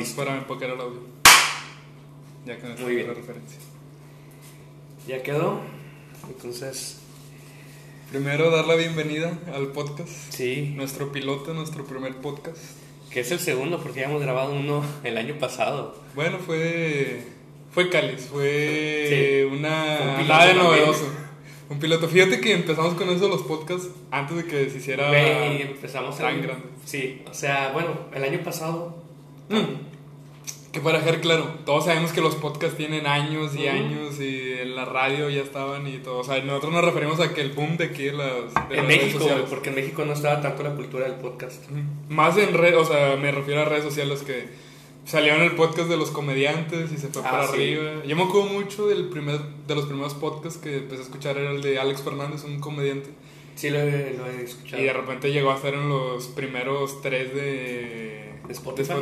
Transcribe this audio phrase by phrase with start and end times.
[0.00, 0.16] Listo.
[0.24, 1.00] para enfocar el audio.
[2.46, 3.08] Ya que Muy bien.
[3.08, 3.58] la referencia.
[5.06, 5.60] Ya quedó.
[6.28, 7.00] Entonces,
[8.10, 10.10] Primero, dar la bienvenida al podcast.
[10.30, 12.58] sí, Nuestro piloto, nuestro primer podcast.
[13.10, 15.96] que es el segundo porque ya hemos grabado uno el año pasado.
[16.14, 17.22] Bueno, fue.
[17.72, 19.06] Fue cáliz, fue
[19.48, 19.54] Sí.
[19.56, 19.98] una.
[20.00, 21.08] Un piloto nada de novedoso.
[21.70, 22.08] Un piloto.
[22.08, 25.08] Fíjate que empezamos con eso los podcasts antes de que se hiciera.
[25.08, 26.66] Güey, empezamos tan grande.
[26.84, 29.03] Sí, o sea, bueno, el año pasado.
[29.48, 29.84] Mm.
[30.72, 34.74] Que para dejar claro, todos sabemos que los podcasts tienen años y años y en
[34.74, 36.18] la radio ya estaban y todo.
[36.18, 38.86] O sea, nosotros nos referimos a que el boom de aquí las, de en las
[38.86, 41.62] México, porque en México no estaba tanto la cultura del podcast.
[42.08, 44.48] Más en redes, o sea, me refiero a redes sociales que
[45.04, 47.52] salieron el podcast de los comediantes y se fue Ah, para sí.
[47.52, 48.02] arriba.
[48.04, 51.52] Yo me acuerdo mucho del primer, de los primeros podcasts que empecé a escuchar era
[51.52, 53.10] el de Alex Fernández, un comediante.
[53.54, 54.82] Sí, lo he, lo he escuchado.
[54.82, 58.94] Y de repente llegó a estar en los primeros tres de, ¿De Spotify?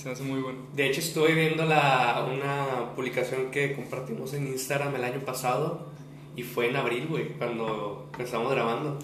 [0.00, 0.58] Se hace muy bueno.
[0.74, 5.88] De hecho, estuve viendo la, una publicación que compartimos en Instagram el año pasado
[6.36, 8.98] y fue en abril, güey, cuando empezamos grabando.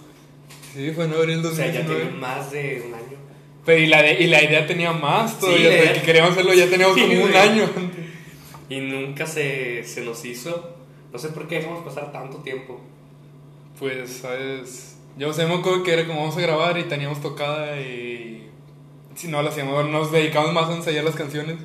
[0.74, 2.00] Sí, fue en abril O sea, ya 2019.
[2.04, 3.18] tiene más de un año.
[3.64, 5.68] Pero y la, de- y la idea tenía más todavía.
[5.70, 7.68] sea, idea- que queríamos hacerlo ya teníamos Sí, como un año.
[8.68, 10.76] Y nunca se, se nos hizo.
[11.12, 12.80] No sé por qué dejamos pasar tanto tiempo.
[13.82, 14.96] Pues, ¿sabes?
[15.18, 18.48] Yo sé, me acuerdo que era como vamos a grabar y teníamos tocada y.
[19.16, 21.56] Si no, la hacíamos, nos dedicamos más a ensayar las canciones.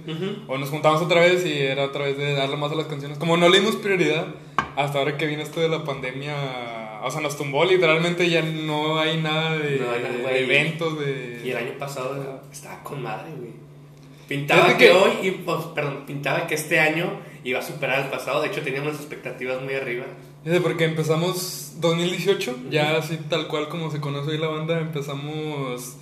[0.47, 3.19] O nos juntamos otra vez y era otra vez de darle más a las canciones.
[3.19, 4.25] Como no le dimos prioridad,
[4.75, 6.35] hasta ahora que vino esto de la pandemia,
[7.03, 10.43] o sea, nos tumbó literalmente, ya no hay nada de, No hay nada, de güey.
[10.43, 11.41] eventos, de...
[11.45, 13.51] Y el año pasado estaba con madre, güey.
[14.27, 18.09] Pintaba que, que- hoy, y, pues, perdón, pintaba que este año iba a superar el
[18.09, 18.41] pasado.
[18.41, 20.03] De hecho, teníamos expectativas muy arriba.
[20.43, 25.97] Fíjate, porque empezamos 2018, ya así tal cual como se conoce hoy la banda, empezamos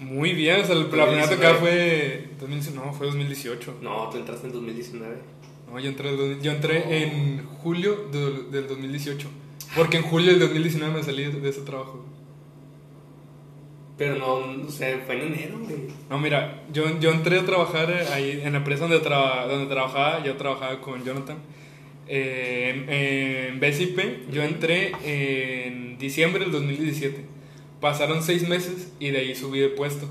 [0.00, 1.36] muy bien, o sea, la primera 2019.
[1.36, 2.28] tocada fue...
[2.40, 3.74] 2019, no, fue 2018.
[3.82, 5.16] No, tú entraste en 2019.
[5.70, 9.28] No, yo entré, yo entré en julio del, del 2018,
[9.76, 12.04] porque en julio del 2019 me salí de, de ese trabajo.
[13.98, 15.76] Pero no, o sea, fue en enero, güey.
[16.08, 20.24] No, mira, yo, yo entré a trabajar ahí en la empresa donde, traba- donde trabajaba,
[20.24, 21.36] yo trabajaba con Jonathan.
[22.10, 27.24] Eh, en, en BCP, yo entré en diciembre del 2017.
[27.80, 30.08] Pasaron seis meses y de ahí subí de puesto.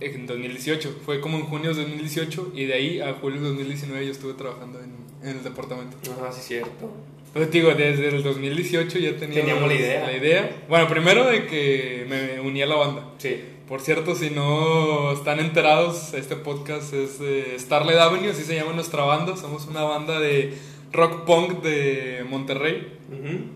[0.00, 4.06] En 2018, fue como en junio de 2018 y de ahí a julio de 2019
[4.06, 4.90] yo estuve trabajando en,
[5.28, 5.96] en el departamento.
[6.12, 6.92] Ajá, sí, cierto.
[7.32, 10.06] Pues digo, desde el 2018 ya teníamos, Teníamos la idea.
[10.06, 10.64] la idea.
[10.68, 13.10] Bueno, primero de que me uní a la banda.
[13.18, 13.36] Sí.
[13.68, 18.72] Por cierto, si no están enterados, este podcast es de Starlight Avenue, así se llama
[18.74, 19.36] nuestra banda.
[19.36, 20.54] Somos una banda de
[20.92, 22.92] rock punk de Monterrey.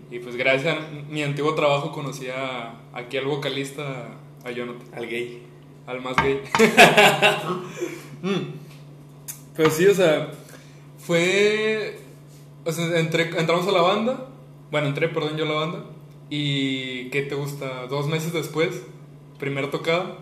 [0.09, 0.79] Y pues gracias a
[1.11, 5.43] mi antiguo trabajo conocí a, aquí al vocalista, a Jonathan, Al gay.
[5.85, 6.41] al más gay.
[8.21, 8.51] Mm.
[9.55, 10.31] Pero sí, o sea,
[10.97, 11.99] fue...
[12.65, 14.27] O sea, entré- entramos a la banda,
[14.71, 15.85] bueno, entré, perdón, yo a la banda.
[16.29, 17.87] Y, ¿qué te gusta?
[17.87, 18.81] Dos meses después,
[19.39, 20.17] primera tocada,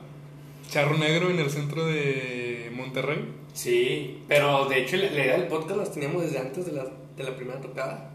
[0.70, 3.26] Charro Negro en el centro de Monterrey.
[3.54, 6.86] Sí, pero de hecho la, la idea del podcast las teníamos desde antes de la,
[7.16, 8.12] de la primera tocada.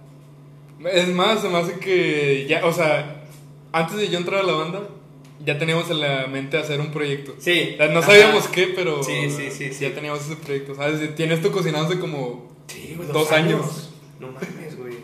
[0.91, 3.25] Es más, se me hace que ya, o sea,
[3.73, 4.89] antes de yo entrar a la banda,
[5.45, 7.35] ya teníamos en la mente hacer un proyecto.
[7.39, 7.77] Sí.
[7.79, 8.03] No Ajá.
[8.03, 9.85] sabíamos qué, pero Sí, sí, sí, sí.
[9.85, 10.75] ya teníamos ese proyecto.
[10.75, 11.15] ¿Sabes?
[11.17, 12.53] Tienes esto cocinándose como...
[12.69, 13.91] Sí, güey, Dos años.
[14.21, 14.95] No mames, güey.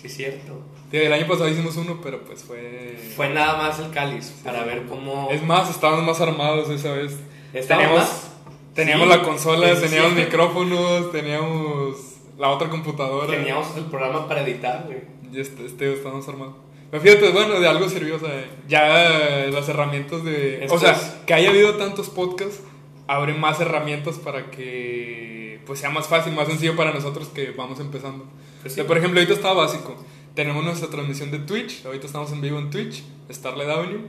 [0.00, 0.58] Sí, es cierto.
[0.94, 2.96] Tío, el año pasado hicimos uno, pero pues fue...
[3.16, 5.28] Fue nada más el cáliz para ver cómo.
[5.28, 7.16] Es más, estábamos más armados esa vez.
[7.52, 8.30] ¿Estábamos teníamos más?
[8.74, 9.82] teníamos Sí, la consola, sí.
[9.88, 11.96] teníamos micrófonos, teníamos
[12.38, 13.26] la otra computadora.
[13.26, 14.98] Teníamos el programa para editar, güey.
[15.32, 16.54] Y este, este estábamos armados.
[16.92, 20.62] Pero fíjate, bueno, de algo sirvió, o sea, ya las herramientas de...
[20.62, 22.60] Esto o sea, es- que haya habido tantos podcasts,
[23.08, 27.80] abre más herramientas para que pues sea más fácil, más sencillo para nosotros que vamos
[27.80, 28.26] empezando.
[28.62, 28.88] Pues O sea, sí.
[28.88, 29.96] por ejemplo, ahorita está básico.
[30.34, 34.00] Tenemos nuestra transmisión de Twitch, ahorita estamos en vivo en Twitch, Starlight Avenue.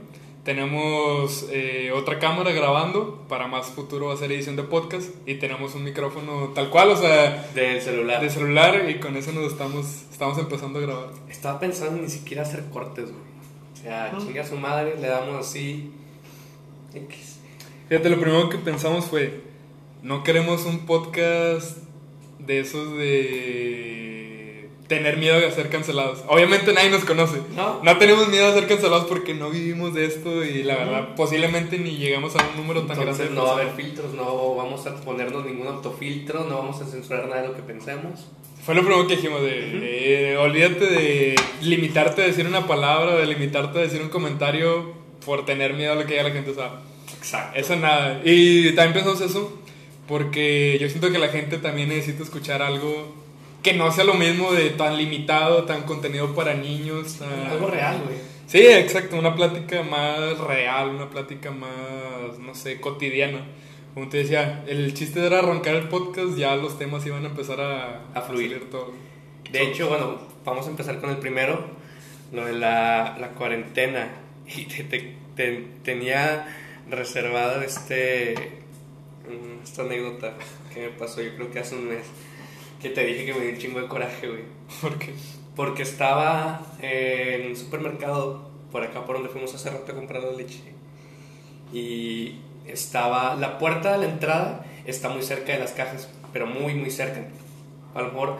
[0.44, 5.08] Tenemos eh, otra cámara grabando, para más futuro va a ser edición de podcast.
[5.26, 8.20] Y tenemos un micrófono tal cual, o sea, Del celular.
[8.20, 11.08] de celular, y con eso nos estamos, estamos empezando a grabar.
[11.28, 13.22] Estaba pensando ni siquiera hacer cortes, güey.
[13.74, 14.18] O sea, Ah.
[14.20, 15.90] chinga a su madre, le damos así.
[16.94, 17.38] X.
[17.88, 19.42] Fíjate, lo primero que pensamos fue,
[20.02, 21.76] no queremos un podcast
[22.38, 24.05] de esos de
[24.88, 26.22] tener miedo de ser cancelados.
[26.28, 27.38] Obviamente nadie nos conoce.
[27.54, 27.82] No.
[27.82, 31.78] No tenemos miedo de ser cancelados porque no vivimos de esto y la verdad posiblemente
[31.78, 33.24] ni llegamos a un número tan grande.
[33.24, 36.80] Entonces de no va a haber filtros, no vamos a ponernos ningún autofiltro, no vamos
[36.80, 38.26] a censurar nada de lo que pensemos.
[38.64, 43.26] Fue lo primero que dijimos de, eh, olvídate de limitarte a decir una palabra, de
[43.26, 44.92] limitarte a decir un comentario
[45.24, 46.52] por tener miedo a lo que diga la gente.
[46.54, 46.80] Sea,
[47.16, 47.58] Exacto.
[47.58, 48.20] Eso nada.
[48.24, 49.52] Y también pensamos eso
[50.08, 53.25] porque yo siento que la gente también necesita escuchar algo
[53.66, 57.16] que no sea lo mismo de tan limitado, tan contenido para niños.
[57.18, 58.16] tan- Algo real, güey.
[58.46, 63.40] Sí, exacto, una plática más real, una plática más, no sé, cotidiana.
[63.92, 67.60] Como te decía, el chiste era arrancar el podcast, ya los temas iban a empezar
[67.60, 68.70] a, A fluir.
[68.70, 68.92] todo.
[69.50, 71.66] De hecho, bueno, vamos a empezar con el primero,
[72.32, 74.08] lo de la, la cuarentena.
[74.46, 76.46] Y te, te- te- tenía
[76.88, 78.34] reservada este,
[79.28, 80.34] mm, esta anécdota
[80.72, 82.04] que me pasó, yo creo que hace un mes,
[82.80, 84.42] que te dije que me dio un chingo de coraje, güey.
[84.80, 85.12] Porque
[85.54, 90.32] Porque estaba en un supermercado, por acá por donde fuimos hace rato a comprar la
[90.32, 90.60] leche.
[91.72, 92.36] Y
[92.66, 96.90] estaba, la puerta de la entrada está muy cerca de las cajas, pero muy, muy
[96.90, 97.26] cerca.
[97.94, 98.38] A lo mejor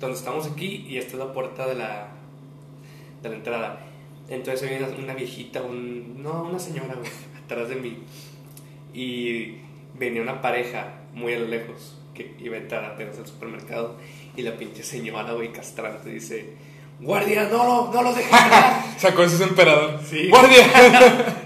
[0.00, 2.08] donde estamos aquí y esta es la puerta de la,
[3.22, 3.80] de la entrada.
[4.28, 7.10] Entonces había una, viejita, no, una señora, güey,
[7.44, 7.98] atrás de mí.
[8.92, 9.56] Y
[9.98, 13.96] venía una pareja muy a lo lejos que iba a entrar apenas al supermercado.
[14.36, 16.54] Y la pinche señora, güey, castrante, dice:
[17.00, 18.84] Guardia, no, lo- no los dejes entrar.
[18.98, 20.00] sacó ese emperador.
[20.08, 20.28] Sí.
[20.28, 21.34] ¡Guardia!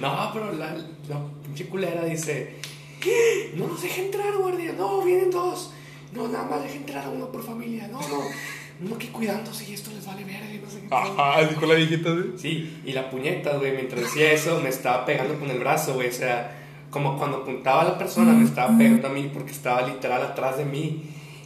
[0.00, 0.74] No, pero la,
[1.08, 2.56] la pinche culera dice:
[3.54, 4.72] No los deje entrar, guardia.
[4.76, 5.72] No, vienen dos.
[6.12, 7.88] No, nada más deje entrar a uno por familia.
[7.88, 8.20] No, no.
[8.80, 10.88] No, que cuidándose y esto les vale verga y no sé qué.
[10.90, 12.32] Ajá, dijo la viejita, ¿sí?
[12.38, 16.08] Sí, y la puñeta, güey, mientras decía eso, me estaba pegando con el brazo, güey.
[16.08, 16.63] O sea,
[16.94, 20.58] como cuando apuntaba a la persona, me estaba pegando a mí porque estaba literal atrás
[20.58, 21.02] de mí.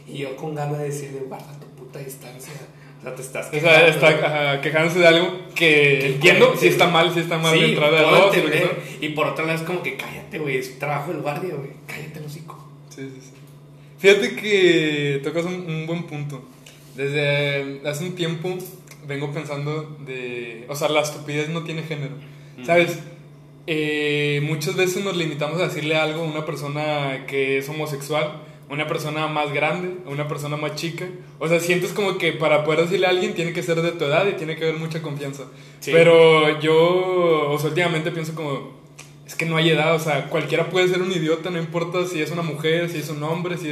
[0.07, 2.53] Y yo con ganas de decirle, guarda tu puta distancia.
[2.99, 4.27] O sea, te estás O sea, está quejando.
[4.27, 7.97] ajá, quejándose de algo que entiendo si está mal, si está mal Sí, de entrada
[7.97, 8.35] de dos.
[9.01, 11.71] y por otro lado es como que cállate, güey, es trabajo del guardia, güey.
[11.87, 12.63] Cállate el hocico.
[12.89, 13.31] Sí, sí, sí.
[13.97, 16.43] Fíjate que tocas un, un buen punto.
[16.95, 18.55] Desde hace un tiempo
[19.07, 20.65] vengo pensando de...
[20.67, 22.13] O sea, la estupidez no tiene género.
[22.65, 22.99] ¿Sabes?
[23.71, 28.73] Eh, muchas veces nos limitamos a decirle algo a una persona que es homosexual, a
[28.73, 31.05] una persona más grande, a una persona más chica.
[31.37, 34.05] O sea, sientes como que para poder decirle a alguien tiene que ser de tu
[34.05, 35.43] edad y tiene que haber mucha confianza.
[35.81, 35.91] Sí.
[35.93, 38.71] Pero yo, o sea, últimamente pienso como,
[39.27, 42.23] es que no hay edad, o sea, cualquiera puede ser un idiota, no importa si
[42.23, 43.69] es una mujer, si es un hombre, si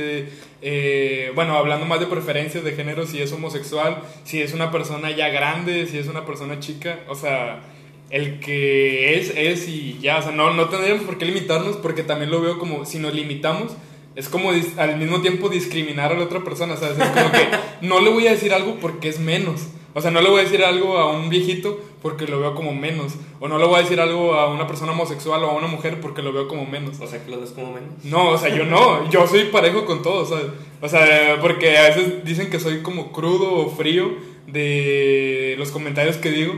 [0.61, 5.09] eh, bueno, hablando más de preferencias de género, si es homosexual, si es una persona
[5.09, 7.63] ya grande, si es una persona chica, o sea,
[8.09, 12.03] el que es, es y ya, o sea, no, no tendríamos por qué limitarnos porque
[12.03, 13.73] también lo veo como, si nos limitamos,
[14.15, 16.97] es como al mismo tiempo discriminar a la otra persona, ¿sabes?
[16.97, 17.47] Es como que
[17.81, 19.67] no le voy a decir algo porque es menos.
[19.93, 22.73] O sea, no le voy a decir algo a un viejito porque lo veo como
[22.73, 23.13] menos.
[23.39, 25.99] O no le voy a decir algo a una persona homosexual o a una mujer
[26.01, 26.99] porque lo veo como menos.
[26.99, 28.03] O sea, que lo ves como menos.
[28.03, 29.09] No, o sea, yo no.
[29.09, 30.51] Yo soy parejo con todo, ¿sabes?
[30.81, 34.11] O sea, porque a veces dicen que soy como crudo o frío
[34.45, 36.53] de los comentarios que digo.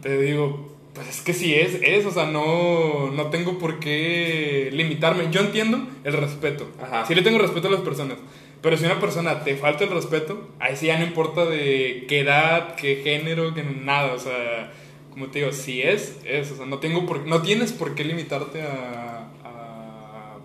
[0.00, 0.70] Te digo,
[1.02, 5.28] pues es que sí es, es, o sea, no, no tengo por qué limitarme.
[5.30, 6.68] Yo entiendo el respeto.
[6.82, 7.06] Ajá.
[7.06, 8.18] Sí le tengo respeto a las personas.
[8.62, 12.20] Pero si una persona te falta el respeto, ahí sí ya no importa de qué
[12.20, 14.12] edad, qué género, que nada.
[14.12, 14.70] O sea,
[15.10, 16.50] como te digo, si es, es.
[16.52, 20.36] O sea, no, tengo por, no tienes por qué limitarte a, a-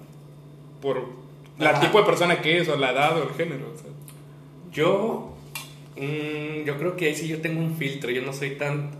[0.81, 1.09] por
[1.59, 1.81] la Ajá.
[1.81, 3.71] tipo de persona que es, o la edad, o el género.
[3.73, 3.89] o sea.
[4.71, 5.35] Yo,
[5.97, 8.11] mm, yo creo que ahí sí yo tengo un filtro.
[8.11, 8.91] Yo no soy tan,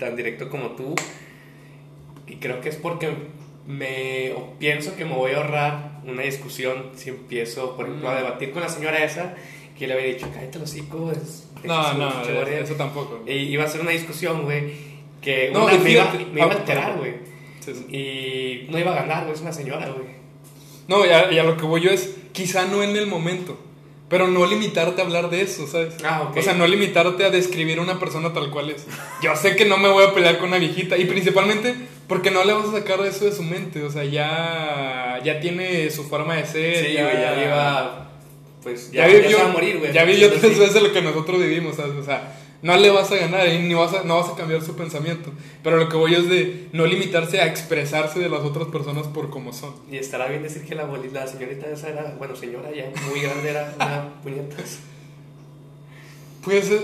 [0.00, 0.94] tan directo como tú.
[2.26, 3.10] Y creo que es porque
[3.66, 8.14] me o pienso que me voy a ahorrar una discusión si empiezo, por ejemplo, a
[8.14, 8.16] Mm.
[8.24, 9.34] debatir con la señora esa
[9.78, 11.10] que le había dicho, cállate los hocico.
[11.12, 12.60] Es, No, no, guardia".
[12.60, 13.22] eso tampoco.
[13.26, 14.72] Y iba a ser una discusión, güey,
[15.20, 17.14] que No, una me, iba, me iba a ah, alterar, güey.
[17.60, 17.96] Sí, sí.
[17.96, 20.08] Y no iba a ganar, güey, es una señora, güey.
[20.88, 23.58] No, y a, y a lo que voy yo es, quizá no en el momento,
[24.10, 25.94] pero no limitarte a hablar de eso, ¿sabes?
[26.04, 26.36] Ah, ok.
[26.36, 28.84] O sea, no limitarte a describir a una persona tal cual es.
[29.22, 31.76] Yo sé que no me voy a pelear con una viejita, y principalmente
[32.08, 35.88] porque no le vas a sacar eso de su mente, o sea, ya, ya tiene
[35.90, 36.84] su forma de ser.
[36.86, 38.10] Sí, ya iba.
[38.64, 39.92] Pues Ya, ya, ya, vivió, se va a morir, güey.
[39.92, 41.94] ya vivió tres veces lo que nosotros vivimos, ¿sabes?
[41.94, 44.62] O sea, no le vas a ganar y ni vas a, no vas a cambiar
[44.62, 45.30] su pensamiento.
[45.62, 49.30] Pero lo que voy es de no limitarse a expresarse de las otras personas por
[49.30, 49.74] como son.
[49.90, 53.50] Y estará bien decir que la la señorita esa era, bueno, señora ya muy grande,
[53.50, 54.80] era una puñetas.
[56.44, 56.80] Pues eh,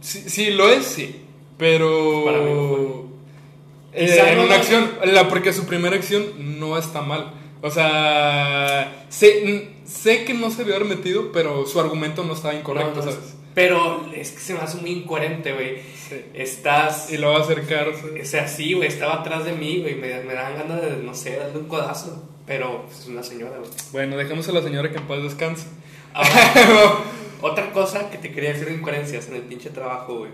[0.00, 1.22] sí, sí, lo es, sí.
[1.58, 2.24] Pero.
[2.24, 3.02] Para mí no fue.
[3.94, 7.34] Eh, en una acción, la, porque su primera acción no está mal.
[7.60, 12.54] O sea, sé, sé que no se debió haber metido, pero su argumento no estaba
[12.54, 13.34] incorrecto, No, no, ¿sabes?
[13.54, 15.76] Pero es que se me hace muy incoherente, güey.
[16.08, 16.24] Sí.
[16.34, 17.12] Estás.
[17.12, 18.20] Y lo va a acercarse.
[18.20, 19.94] O sea, sí, güey, estaba atrás de mí, güey.
[19.94, 22.28] Me, me dan ganas de, no sé, darle un codazo.
[22.46, 23.70] Pero pues, es una señora, güey.
[23.92, 25.66] Bueno, dejemos a la señora que en paz descanse.
[26.14, 26.98] Ahora,
[27.42, 30.30] otra cosa que te quería decir de incoherencias en el pinche trabajo, güey.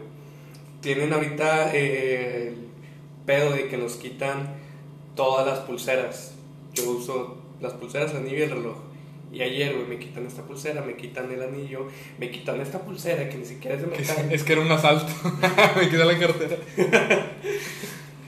[0.81, 2.69] Tienen ahorita eh, el
[3.27, 4.55] pedo de que nos quitan
[5.17, 6.35] todas las pulseras.
[6.73, 8.88] Yo uso las pulseras, anillo y el reloj.
[9.31, 11.87] Y ayer, güey, me quitan esta pulsera, me quitan el anillo,
[12.19, 14.33] me quitan esta pulsera que ni siquiera es de metal.
[14.33, 15.13] es que era un asalto.
[15.77, 16.57] me quedé la cartera.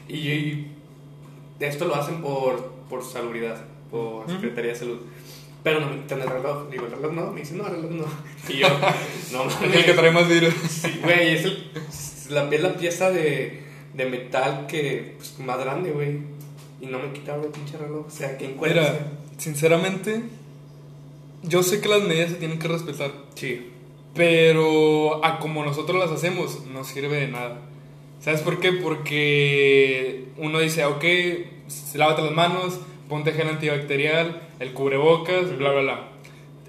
[0.08, 0.74] Y, y
[1.60, 4.28] esto lo hacen por, por salubridad, por.
[4.30, 5.00] Secretaría de Salud.
[5.62, 6.70] Pero no me quitan el reloj.
[6.70, 7.30] Digo, el reloj no.
[7.32, 8.04] Me dicen, no, el reloj no.
[8.48, 8.68] Y yo,
[9.32, 9.84] no Es el mames.
[9.84, 10.54] que trae más virus.
[10.68, 13.62] Sí, güey, es, el, es la, es la pieza de,
[13.94, 16.18] de metal que, pues, más grande, güey.
[16.80, 18.06] Y no me quitaron el pinche reloj.
[18.06, 18.92] O sea, que encuentras.
[18.92, 20.22] Mira, sinceramente,
[21.42, 23.12] yo sé que las medidas se tienen que respetar.
[23.34, 23.70] Sí.
[24.14, 27.62] Pero a como nosotros las hacemos, no sirve de nada.
[28.20, 28.72] ¿Sabes por qué?
[28.72, 31.04] Porque uno dice, ok,
[31.94, 32.78] lávate las manos,
[33.08, 36.08] ponte gel antibacterial, el cubrebocas, bla, bla, bla.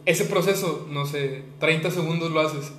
[0.05, 2.71] Ese proceso, no sé, 30 segundos lo haces.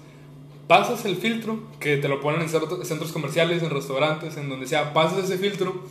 [0.69, 4.95] Pasas el filtro, que te lo ponen en centros comerciales, en restaurantes, en donde sea,
[4.95, 5.83] pasas ese filtro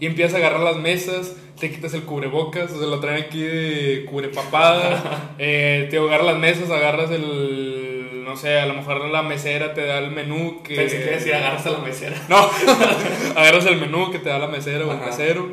[0.00, 3.40] y empiezas a agarrar las mesas, te quitas el cubrebocas, o sea, lo traen aquí
[3.40, 9.22] de cubrepapada, eh, te agarras las mesas, agarras el, no sé, a lo mejor la
[9.22, 10.76] mesera te da el menú que...
[10.76, 12.16] Pensé que decir, agarras a la mesera.
[12.28, 12.36] No,
[13.36, 15.48] agarras el menú que te da la mesera o el mesero.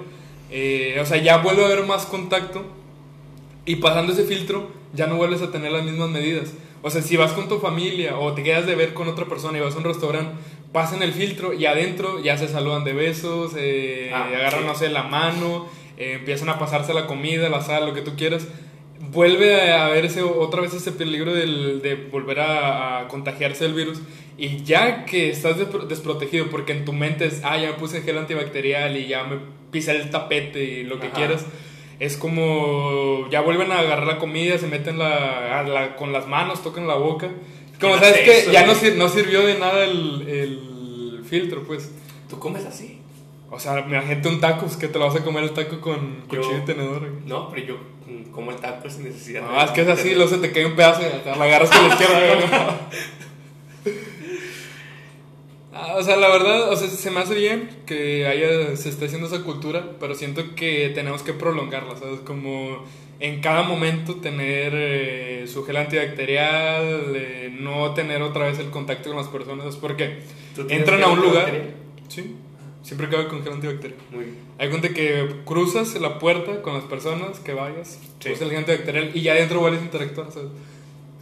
[0.51, 2.63] Eh, o sea, ya vuelve a haber más contacto.
[3.65, 6.53] Y pasando ese filtro, ya no vuelves a tener las mismas medidas.
[6.83, 9.57] O sea, si vas con tu familia o te quedas de ver con otra persona
[9.57, 10.35] y vas a un restaurante,
[10.75, 14.67] pasan el filtro y adentro ya se saludan de besos, eh, Ah, agarran, sí.
[14.67, 15.67] no sé, la mano,
[15.97, 18.45] eh, empiezan a pasarse la comida, la sal, lo que tú quieras.
[18.99, 23.73] Vuelve a haber ese, otra vez ese peligro del- de volver a, a contagiarse del
[23.73, 23.99] virus.
[24.37, 28.01] Y ya que estás despro- desprotegido, porque en tu mente es, ah, ya me puse
[28.01, 29.37] gel antibacterial y ya me
[29.71, 31.15] pisé el tapete y lo que Ajá.
[31.15, 31.45] quieras,
[32.01, 36.85] es como ya vuelven a agarrar la comida, se meten la- con las manos, tocan
[36.87, 37.29] la boca.
[37.79, 41.63] Como ¿Qué sabes que eso, ya no, sir- no sirvió de nada el, el filtro,
[41.63, 41.91] pues.
[42.29, 42.99] ¿Tú comes así?
[43.51, 46.21] O sea, imagínate un taco, pues que te lo vas a comer el taco con
[46.31, 46.99] Yo- cuchillo y tenedor.
[46.99, 47.11] güey.
[47.25, 47.77] No, pero yo
[48.07, 49.41] mm, como el taco sin necesidad.
[49.43, 51.87] No, es que es así, luego se te cae un pedazo y la agarras con
[51.87, 52.79] la izquierda.
[55.77, 59.05] Ah, o sea, la verdad, o sea, se me hace bien que haya, se esté
[59.07, 62.21] haciendo esa cultura, pero siento que tenemos que prolongarla, ¿sabes?
[62.21, 62.85] Como
[63.19, 69.09] en cada momento tener eh, su gel antibacterial, eh, no tener otra vez el contacto
[69.09, 70.19] con las personas, porque
[70.55, 71.51] ¿Tú tienes entran a un lugar,
[72.09, 72.35] sí,
[72.83, 73.99] siempre acaba con gel antibacterial.
[74.11, 74.37] Muy bien.
[74.57, 78.29] Hay cuenta que cruzas la puerta con las personas que vayas, Sí.
[78.29, 80.49] usas el gel antibacterial y ya adentro vuelves a interactuar, ¿sabes?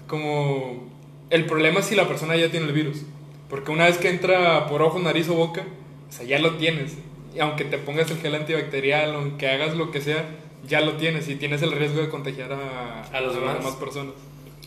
[0.07, 0.91] Como
[1.29, 3.03] el problema es si la persona ya tiene el virus,
[3.49, 5.63] porque una vez que entra por ojo, nariz o boca,
[6.09, 6.97] o sea, ya lo tienes.
[7.35, 10.25] Y aunque te pongas el gel antibacterial, aunque hagas lo que sea,
[10.67, 13.57] ya lo tienes y tienes el riesgo de contagiar a, A los demás.
[13.75, 14.13] personas.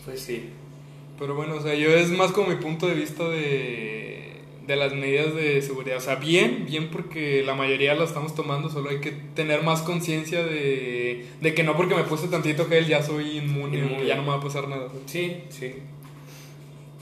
[0.05, 0.49] Pues sí.
[1.19, 4.33] Pero bueno, o sea, yo es más como mi punto de vista de,
[4.67, 5.97] de las medidas de seguridad.
[5.97, 9.81] O sea, bien, bien porque la mayoría las estamos tomando, solo hay que tener más
[9.81, 14.05] conciencia de, de que no porque me puse tantito gel ya soy inmune, Inmune.
[14.05, 14.89] ya no me va a pasar nada.
[15.07, 15.73] Sí, sí.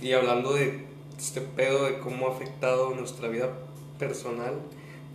[0.01, 0.79] Y hablando de
[1.17, 3.49] este pedo de cómo ha afectado nuestra vida
[3.99, 4.55] personal,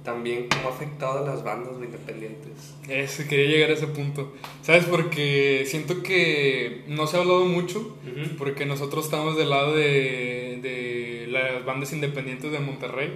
[0.05, 2.75] también cómo ha afectado a las bandas independientes.
[2.89, 4.33] Eso, quería llegar a ese punto.
[4.63, 4.85] ¿Sabes?
[4.87, 7.97] Porque siento que no se ha hablado mucho,
[8.39, 13.11] porque nosotros estamos del lado de, de las bandas independientes de Monterrey.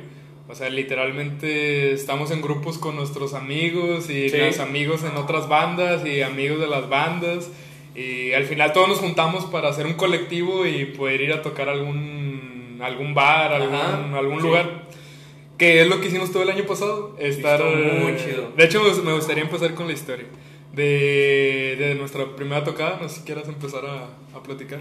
[0.46, 4.36] O sea, literalmente estamos en grupos con nuestros amigos y Sí.
[4.36, 7.50] los amigos en otras bandas y amigos de las bandas.
[7.94, 11.68] Y al final todos nos juntamos para hacer un colectivo y poder ir a tocar
[11.70, 14.46] algún, algún bar, algún, Ajá, algún sí.
[14.46, 14.84] lugar.
[15.58, 17.16] Que es lo que hicimos todo el año pasado.
[17.18, 18.50] Estar, muy chido.
[18.56, 20.26] De hecho, me- gustaría empezar con la historia.
[20.73, 24.80] De, de nuestra primera tocada, no sé si quieras empezar a, a platicar.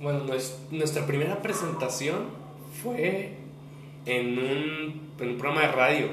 [0.00, 2.24] Bueno, nues- nuestra primera presentación
[2.82, 3.36] fue
[4.04, 6.06] en un, en un programa de radio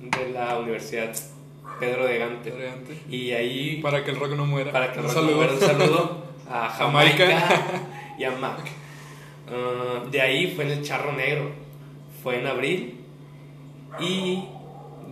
[0.00, 1.14] de la Universidad
[1.78, 2.50] Pedro de Gante.
[2.52, 2.96] Adelante.
[3.10, 4.72] Y ahí, Para que el rock no muera.
[4.72, 5.40] para que un nos saludo.
[5.52, 7.26] un saludo a Jamaica.
[7.26, 7.82] Jamaica
[8.18, 8.60] y a Mac.
[9.50, 11.50] Ah, de ahí fue en el Charro Negro.
[12.22, 13.00] Fue en abril.
[14.00, 14.44] Y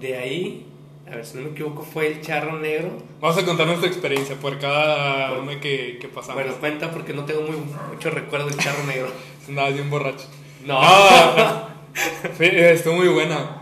[0.01, 0.67] de ahí,
[1.11, 2.91] a ver si no me equivoco, fue el Charro Negro.
[3.21, 6.43] Vamos a contar nuestra experiencia por cada una que, que pasamos.
[6.43, 7.57] Bueno, cuenta porque no tengo muy,
[7.93, 9.09] mucho recuerdo del Charro Negro.
[9.49, 10.25] Andabas bien borracho.
[10.65, 10.81] No.
[12.37, 13.57] Fue- estuvo muy buena.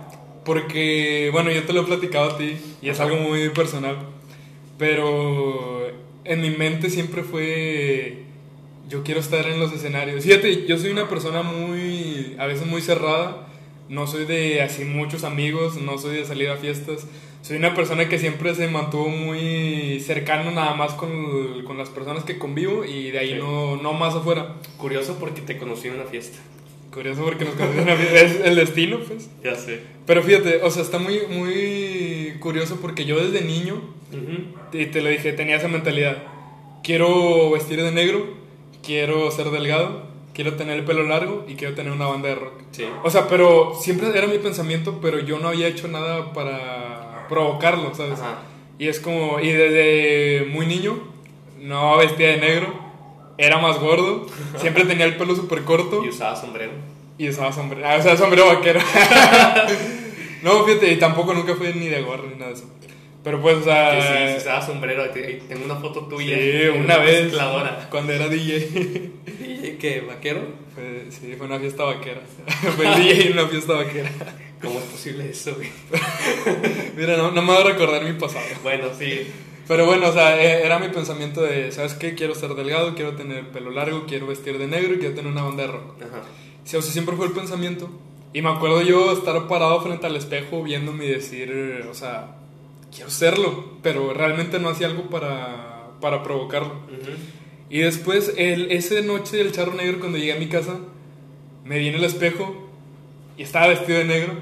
[0.45, 3.99] Porque, bueno, yo te lo he platicado a ti y es algo muy personal.
[4.79, 5.87] Pero
[6.25, 8.23] en mi mente siempre fue.
[8.89, 10.25] Yo quiero estar en los escenarios.
[10.25, 12.37] Fíjate, yo soy una persona muy.
[12.39, 13.48] a veces muy cerrada.
[13.89, 17.07] No soy de así muchos amigos, no soy de salir a fiestas.
[17.43, 22.25] Soy una persona que siempre se mantuvo muy cercano nada más con, con las personas
[22.25, 23.37] que convivo y de ahí Sí.
[23.39, 24.57] no, no más afuera.
[24.77, 26.39] Curioso porque te conocí en una fiesta.
[26.93, 29.31] Curioso porque nos conocen a- es el destino, pues.
[29.45, 29.81] Ya sé.
[30.05, 33.81] Pero fíjate, o sea, está muy, muy curioso porque yo desde niño,
[34.73, 36.17] y te lo dije, tenía esa mentalidad.
[36.83, 38.27] Quiero vestir de negro,
[38.83, 40.08] quiero ser delgado,
[40.39, 42.53] quiero tener el pelo largo y quiero tener una banda de rock.
[42.71, 42.85] Sí.
[43.03, 47.93] O sea, pero siempre era mi pensamiento, pero yo no había hecho nada para provocarlo,
[47.93, 48.21] ¿sabes?
[48.21, 48.43] Ajá.
[48.79, 50.97] Y es como, y desde muy niño,
[51.61, 52.73] no vestía de negro,
[53.37, 54.27] era más gordo,
[54.59, 56.71] siempre tenía el pelo súper corto Y usaba sombrero.
[57.19, 58.79] y usaba sombrero, ah, o sea, sombrero vaquero.
[60.45, 62.71] no, fíjate, y tampoco nunca fue ni de gorro ni nada de eso.
[63.29, 65.05] Pero pues, o sea, Que sí, sí usaba sombrero.
[65.11, 66.35] Tengo una foto tuya.
[66.35, 67.87] sí, en una vez, mezcladora.
[67.91, 70.01] cuando era DJ, ¿Y qué?
[70.01, 70.41] ¿Vaquero?
[70.75, 72.23] fue, sí, fue una fiesta vaquera.
[72.77, 74.11] fue el DJ en una fiesta vaquera.
[74.63, 75.69] ¿Cómo es posible eso, güey?
[76.97, 78.47] Mira, no, no me va a recordar mi pasado.
[78.63, 79.27] Bueno, sí.
[79.69, 82.15] Pero bueno, o sea, e- era mi pensamiento de, ¿sabes qué?
[82.15, 85.43] Quiero ser delgado, quiero tener pelo largo, quiero vestir de negro y quiero tener una
[85.43, 85.97] banda de rock.
[86.01, 86.23] Ajá.
[86.65, 87.91] Sí, o sea, siempre fue el pensamiento.
[88.33, 92.38] Y me acuerdo yo estar parado frente al espejo viéndome y decir, o sea,
[92.95, 96.75] quiero serlo, pero realmente no hacía algo para, para provocarlo.
[96.87, 97.11] Ujú.
[97.71, 100.77] Y después, el, esa noche del charro negro, cuando llegué a mi casa,
[101.65, 102.69] me vi en el espejo
[103.37, 104.33] y estaba vestido de negro.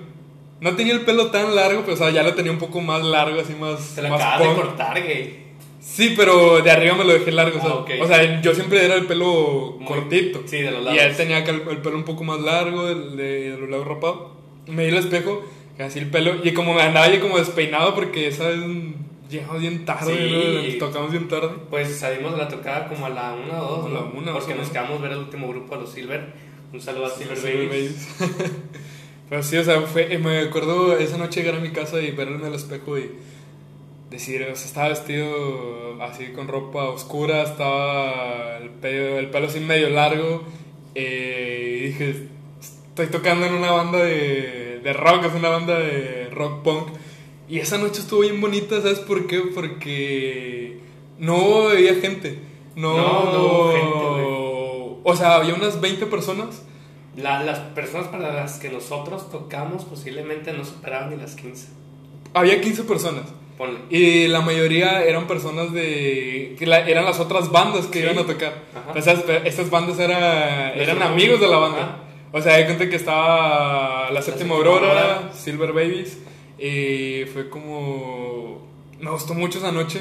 [0.61, 3.03] No tenía el pelo tan largo, pero o sea, ya lo tenía un poco más
[3.05, 3.81] largo, así más.
[3.81, 4.57] Se la más acabas de punk.
[4.59, 5.47] cortar, güey.
[5.81, 7.59] Sí, pero de arriba me lo dejé largo.
[7.59, 7.91] o sea, Ah, ok.
[8.03, 10.43] O sea, yo siempre era el pelo Muy- cortito.
[10.47, 11.00] sí, de los Y lados.
[11.03, 14.37] él tenía el, el pelo un poco más largo, el de, de los lados rapado.
[14.67, 15.45] Me vi el espejo,
[15.78, 16.37] así el pelo.
[16.45, 18.61] Y como me andaba yo como despeinado porque, ¿sabes?
[19.28, 20.76] Llegamos bien tarde, Sí.
[20.78, 20.87] ¿no?
[20.87, 21.50] Tocamos bien tarde.
[21.68, 24.12] Pues salimos de la tocada como a la 1 o 2, A la ¿no?
[24.16, 26.33] una, Porque nos quedamos a ver el último grupo a los Silver.
[26.73, 28.09] Un saludo a Silver Sí, Babies.
[28.21, 28.52] babies.
[29.28, 32.12] Pero sí, o sea, fue, y me acuerdo esa noche llegar a mi casa y
[32.12, 33.11] verme en el espejo y
[34.09, 39.59] decir, o sea, estaba vestido así con ropa oscura, estaba el pelo, el pelo así
[39.59, 40.45] medio largo
[40.95, 42.28] eh, y dije,
[42.97, 46.88] estoy tocando en una banda de, de rock, es una banda de rock punk.
[47.49, 49.41] Y esa noche estuvo bien bonita, ¿sabes por qué?
[49.55, 50.79] Porque
[51.19, 52.39] no había gente.
[52.75, 56.63] No, No, no hubo gente, O sea, había unas 20 personas.
[57.17, 61.69] La- las personas para las que nosotros tocamos posiblemente no superaban ni las 15.
[62.35, 63.25] Había 15 personas.
[63.56, 63.78] Ponle.
[63.91, 66.56] Y la mayoría eran personas de.
[66.59, 68.04] que la- eran las otras bandas que Sí.
[68.04, 68.52] iban a tocar.
[68.75, 68.93] Ajá.
[68.95, 71.78] Pero estas bandas era, eran amigos de la banda.
[71.82, 71.99] ajá.
[72.37, 75.31] O sea, hay gente que estaba La Séptima Aurora.
[75.33, 76.19] Silver Babies.
[77.33, 78.67] Fue como.
[79.01, 80.01] Me gustó mucho esa noche.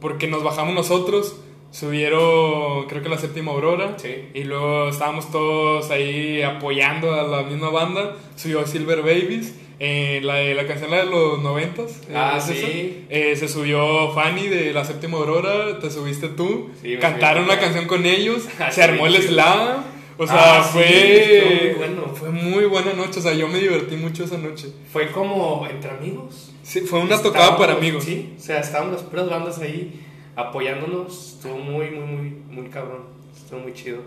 [0.00, 1.36] Porque nos bajamos nosotros.
[1.70, 3.94] Subieron, creo que la Séptima Aurora.
[3.98, 4.28] Sí.
[4.34, 8.16] Y luego estábamos todos ahí apoyando a la misma banda.
[8.36, 9.54] Subió Silver Babies.
[9.80, 12.00] eh, la, de- la canción la de los noventas.
[12.08, 13.04] eh, Ah, ¿es sí.
[13.10, 15.78] Eh, se subió Fanny de la séptima aurora.
[15.80, 16.70] Te subiste tú.
[16.82, 18.44] Sí, cantaron una canción con ellos.
[18.58, 19.84] Ah, se armó el slam.
[20.18, 21.64] O sea, Ah, sí, fue.
[21.64, 22.02] muy bueno.
[22.14, 23.20] Fue muy buena noche.
[23.20, 24.72] O sea, yo me divertí mucho esa noche.
[24.92, 26.52] Fue como entre amigos.
[26.64, 28.04] Sí, fue una tocada para Estábamos- amigos.
[28.04, 30.00] Sí, o sea, estaban las puras bandas ahí
[30.36, 31.34] apoyándonos.
[31.36, 33.02] Estuvo muy, muy, muy, muy cabrón.
[33.34, 34.00] Estuvo muy chido.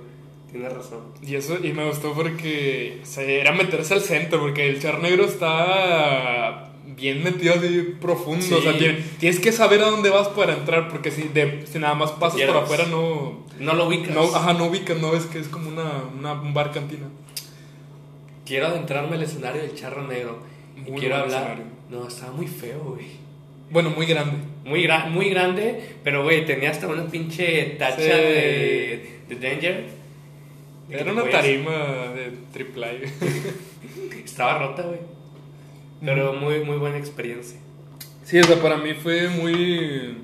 [0.51, 0.99] Tienes razón.
[1.21, 4.99] Y eso, y me gustó porque o sea, era meterse al centro, porque el char
[4.99, 8.43] negro está bien metido así profundo.
[8.45, 8.53] Sí.
[8.53, 11.79] O sea, tiene- tienes que saber a dónde vas para entrar, porque si, de, si
[11.79, 14.13] nada más pasas por afuera no, No lo ubicas.
[14.15, 17.07] no, ajá, no ubicas, no ves que es como una, una un bar cantina.
[18.45, 20.39] Quiero adentrarme al escenario del charro negro.
[20.75, 21.41] Y Muy quiero buen hablar.
[21.51, 21.65] escenario.
[21.89, 23.05] No, estaba muy feo, güey.
[23.69, 24.37] Bueno, muy grande.
[24.65, 28.07] Muy, gra- muy grande, pero güey, tenía hasta una pinche tacha Sí.
[28.09, 29.85] de, de Danger.
[30.89, 31.71] Era una tarima
[32.13, 32.91] de triple A.
[34.25, 34.99] Estaba rota, güey.
[36.03, 37.59] Pero muy, muy buena experiencia.
[38.25, 40.17] Sí, o sea, para mí fue muy.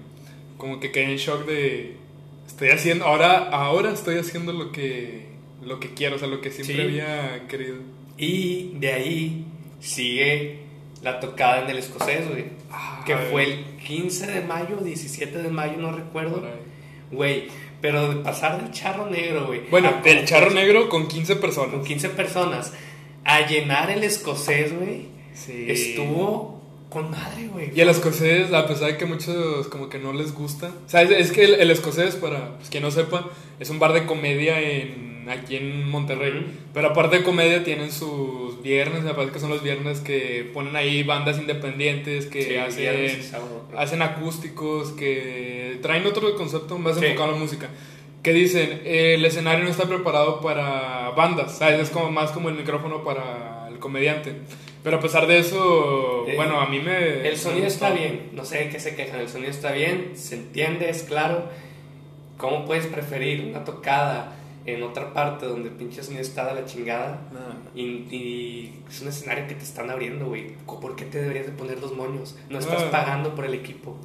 [0.57, 1.97] Como que quedé en shock de.
[2.47, 3.05] Estoy haciendo.
[3.05, 5.27] Ahora, ahora estoy haciendo lo que.
[5.63, 6.81] Lo que quiero, o sea, lo que siempre Sí.
[6.81, 7.75] había querido.
[8.17, 9.45] Y de ahí
[9.79, 10.59] sigue
[11.03, 12.45] la tocada en el escocés, güey.
[12.71, 16.43] Ah, que fue el 15 de mayo, 17 de mayo, no recuerdo.
[17.11, 17.47] Güey,
[17.81, 19.61] pero de pasar del charro negro, güey.
[19.69, 21.71] Bueno, del charro negro con 15 personas.
[21.71, 22.73] Con 15 personas.
[23.23, 25.07] A llenar el escocés, güey.
[25.45, 25.65] Sí.
[25.69, 27.71] Estuvo con madre, güey.
[27.75, 30.71] Y el escocés, a pesar de que muchos como que no les gusta.
[30.85, 33.77] O sea, es, es que el, el escocés, para pues, quien no sepa, es un
[33.79, 36.31] bar de comedia en, aquí en Monterrey.
[36.31, 36.45] Ujú.
[36.73, 40.75] Pero aparte de comedia tienen sus viernes, me parece que son los viernes que ponen
[40.77, 43.63] ahí bandas independientes que Sí, viernes hacen, sábado.
[43.77, 47.05] hacen acústicos, que traen otro concepto más Sí.
[47.05, 47.69] enfocado a la música.
[48.23, 51.81] Que dicen, eh, el escenario no está preparado para bandas, ¿sabes?
[51.81, 54.33] Es como más como el micrófono para el comediante.
[54.87, 57.27] Pero a pesar de eso, Eh, bueno, a mí me...
[57.27, 60.11] El sonido me está bien, no sé de qué se quejan, el sonido está bien,
[60.15, 61.43] se entiende, es claro.
[62.37, 64.33] ¿Cómo puedes preferir una tocada
[64.65, 67.19] en otra parte donde pinche sonido está de la chingada.
[67.33, 67.39] No.
[67.81, 70.51] Y, y es un escenario que te están abriendo, güey.
[70.65, 72.37] ¿Por qué te deberías de poner los moños?
[72.49, 72.91] No estás Ah.
[72.91, 73.97] pagando por el equipo.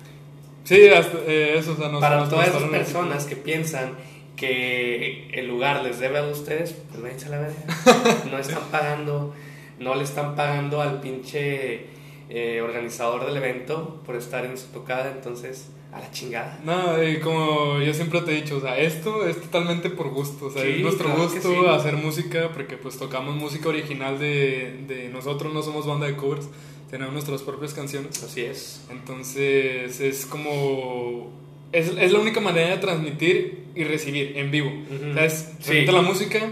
[0.65, 3.93] Sí, hasta, eh, eso, o sea, nos, Para todas esas el personas que piensan
[4.37, 8.25] que el lugar les debe a ustedes, pues váyanse a la verga.
[8.31, 9.35] No están pagando,
[9.79, 11.87] no le están pagando al pinche
[12.29, 16.59] eh, organizador del evento por estar en su tocada, entonces a la chingada.
[16.65, 20.47] No, y como yo siempre te he dicho, o sea, esto es totalmente por gusto,
[20.47, 21.67] o sea, Sí, es nuestro claro gusto sí.
[21.69, 26.49] hacer música, porque pues tocamos música original de, de nosotros, no somos banda de covers,
[26.91, 28.87] tenemos nuestras propias canciones, Así es.
[28.91, 31.31] entonces es como,
[31.73, 34.71] es, es la única manera de transmitir y recibir en vivo.
[35.15, 35.53] ¿sabes?
[35.59, 35.65] Sí.
[35.65, 36.51] Transmites la música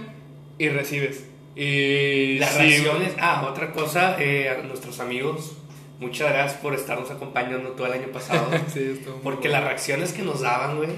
[0.58, 1.24] y recibes.
[1.56, 5.56] Y Las sí, reacciones, ah, otra cosa, eh, a nuestros amigos,
[5.98, 8.48] muchas gracias por estarnos acompañando todo el año pasado.
[8.72, 9.60] sí, Porque bueno.
[9.60, 10.90] las reacciones que nos daban, güey.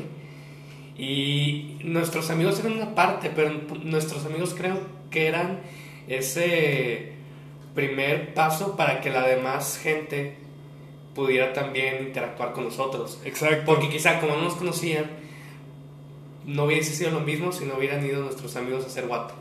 [0.97, 3.51] Y nuestros amigos eran una parte, pero
[3.83, 4.79] nuestros amigos creo
[5.11, 5.61] que eran
[6.07, 7.13] ese
[7.75, 10.37] primer paso para que la demás gente
[11.15, 13.21] pudiera también interactuar con nosotros.
[13.25, 13.65] Exacto.
[13.65, 15.11] Porque quizá como no nos conocían,
[16.47, 19.35] no hubiese sido lo mismo si no hubieran ido nuestros amigos a hacer guato.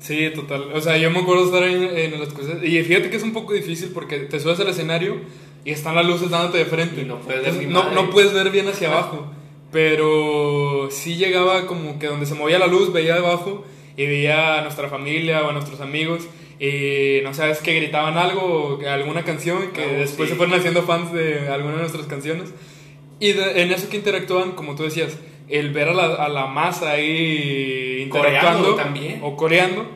[0.00, 0.70] Sí, total.
[0.74, 2.62] O sea, yo me acuerdo estar en, en las cosas.
[2.62, 5.16] Y fíjate que es un poco difícil porque te subes al escenario
[5.64, 7.02] y están las luces dándote de frente.
[7.02, 9.26] Y no puedes ver Entonces, no, no puedes ver bien hacia abajo.
[9.72, 13.64] Pero sí llegaba como que donde se movía la luz, veía abajo
[13.96, 16.26] y veía a nuestra familia o a nuestros amigos.
[16.60, 20.32] Y no sabes que gritaban algo, alguna canción, que Ah, después sí.
[20.34, 22.52] se fueron haciendo fans de alguna de nuestras canciones.
[23.20, 25.16] Y de- en eso que interactúan, como tú decías,
[25.48, 29.20] el ver a la, a la masa ahí interactuando Coreando también.
[29.22, 29.86] o coreando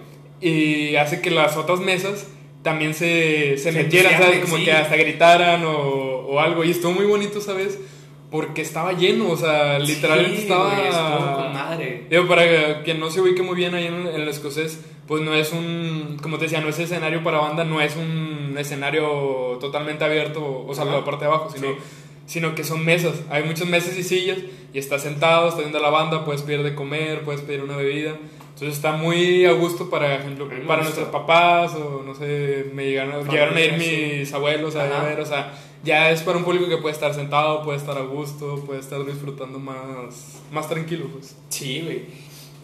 [0.40, 2.28] y hace que las otras mesas
[2.62, 4.40] también se, se Se metieran, ¿sabes?
[4.40, 4.64] Como sí.
[4.64, 6.64] que hasta gritaran o, o algo.
[6.64, 7.78] Y estuvo muy bonito, ¿sabes?
[8.30, 10.74] Porque estaba lleno, o sea, literalmente Sí, estaba...
[10.74, 12.06] güey, con madre.
[12.10, 15.34] Digo, para quien no se ubique muy bien ahí en, en el escocés, pues no
[15.34, 20.04] es un, como te decía, no es escenario para banda, no es un escenario totalmente
[20.04, 21.74] abierto, o sea, la parte de abajo, sino, Sí.
[22.28, 23.14] Sino que son mesas.
[23.30, 24.38] Hay muchas mesas y sillas
[24.72, 28.16] y estás sentado, estás viendo la banda, puedes pedir de comer, puedes pedir una bebida.
[28.54, 33.26] Entonces está muy a gusto para ejemplo, para nuestros papás o no sé, me llegaron,
[33.28, 35.04] llegaron a ir mis abuelos a Ajá.
[35.04, 38.02] ver, o sea, ya es para un público que puede estar sentado, puede estar a
[38.02, 41.36] gusto, puede estar disfrutando más, más tranquilo, pues.
[41.48, 42.06] Sí, güey.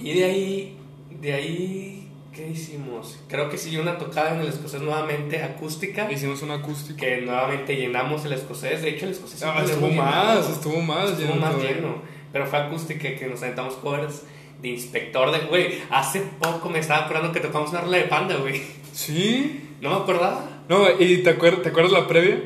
[0.00, 0.76] Y de ahí,
[1.20, 2.03] de ahí,
[2.34, 3.18] ¿qué hicimos?
[3.28, 6.98] Creo que siguió una tocada en el escocés nuevamente acústica, Hicimos una acústica.
[7.04, 8.82] que nuevamente llenamos el escocés.
[8.82, 12.02] De hecho, el escocés Ah, estuvo más, estuvo más Estuvo lleno más lleno.
[12.32, 14.22] Pero fue acústica que nos aventamos covers
[14.60, 15.46] de inspector de.
[15.46, 18.60] Güey, hace poco me estaba acordando que tocamos una rola de panda, güey.
[18.92, 19.70] Sí.
[19.80, 20.48] No me acordaba.
[20.68, 22.42] No, y te acuerdas, ¿te acuerdas la previa?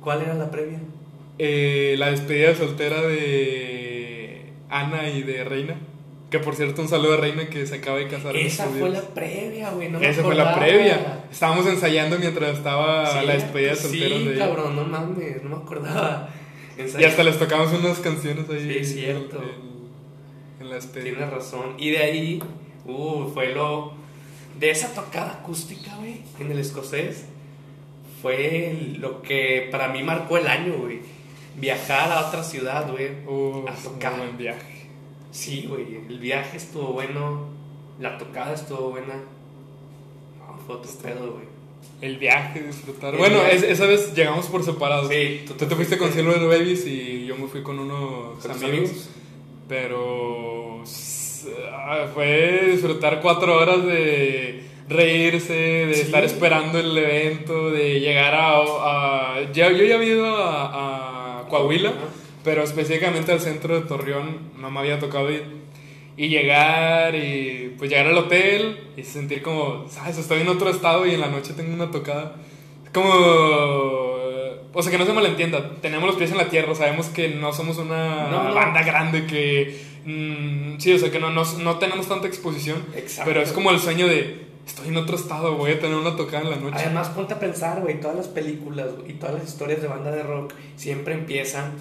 [0.00, 0.78] ¿Cuál era la previa?
[1.38, 5.76] Eh, la despedida de soltera de Ana y de Reina.
[6.34, 8.34] Que por cierto, un saludo a Reina que se acaba de casar.
[8.36, 9.88] Esa fue la previa, güey.
[9.88, 11.26] No me Esa fue la previa.
[11.30, 14.46] Estábamos ensayando mientras estaba Sí, la despedida de solteros sí, de ella.
[14.48, 16.28] cabrón, no mames, no me acordaba.
[16.76, 18.84] Y hasta les tocamos unas canciones ahí.
[18.84, 19.40] Sí, cierto.
[20.58, 21.18] En, en la despedida.
[21.18, 21.76] Tienes razón.
[21.78, 22.42] Y de ahí,
[22.84, 23.92] uh, fue lo.
[24.58, 27.26] De esa tocada acústica, güey, en el escocés,
[28.22, 30.98] fue lo que para mí marcó el año, güey.
[31.54, 33.24] Viajar a otra ciudad, güey.
[33.24, 34.16] Uh, a es un tocar.
[34.16, 34.73] buen viaje.
[35.34, 35.96] Sí, güey.
[36.08, 37.48] El viaje estuvo bueno.
[38.00, 39.14] La tocada estuvo buena.
[40.38, 41.44] No, fue otro pedo, güey.
[42.00, 43.14] El viaje, disfrutar.
[43.14, 43.56] El bueno, viaje.
[43.56, 45.08] es- esa vez llegamos por separado.
[45.08, 48.62] Sí, Tú te fuiste con Silver Babies y yo me fui con unos ¿Con tus
[48.62, 48.90] amigos.
[48.90, 49.08] amigos?
[49.68, 50.82] Pero
[51.72, 56.00] ah, fue disfrutar cuatro horas de reírse, de Sí.
[56.02, 58.58] estar esperando el evento, de llegar a...
[58.60, 61.98] a- ya, yo ya había ido a, a Coahuila, Ajá.
[62.44, 65.64] Pero específicamente al centro de Torreón no me había tocado ir.
[66.16, 71.04] Y llegar y pues llegar al hotel y sentir como, sabes, estoy en otro estado
[71.06, 72.36] y en la noche tengo una tocada.
[72.92, 73.10] Como,
[74.72, 77.52] o sea, que no se malentienda, tenemos los pies en la tierra, sabemos que no
[77.52, 78.54] somos una No, no.
[78.54, 83.28] banda grande, que, mm, sí, o sea, que no, no, no tenemos tanta exposición, Exacto.
[83.28, 86.44] pero es como el sueño de, estoy en otro estado, voy a tener una tocada
[86.44, 86.76] en la noche.
[86.78, 90.22] Además, ponte a pensar, güey, todas las películas y todas las historias de banda de
[90.22, 91.72] rock siempre empiezan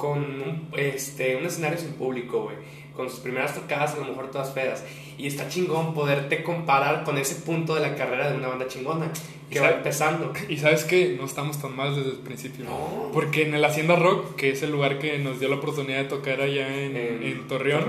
[0.00, 2.56] con un, este, un escenario sin público, güey.
[2.96, 4.84] Con sus primeras tocadas, a lo mejor todas feas.
[5.16, 9.10] Y está chingón poderte comparar con ese punto de la carrera de una banda chingona
[9.50, 10.32] que va empezando.
[10.48, 12.64] Y sabes que no estamos tan mal desde el principio.
[12.64, 13.10] No.
[13.12, 16.04] Porque en el Hacienda Rock, que es el lugar que nos dio la oportunidad de
[16.04, 17.84] tocar allá en, en Torreón,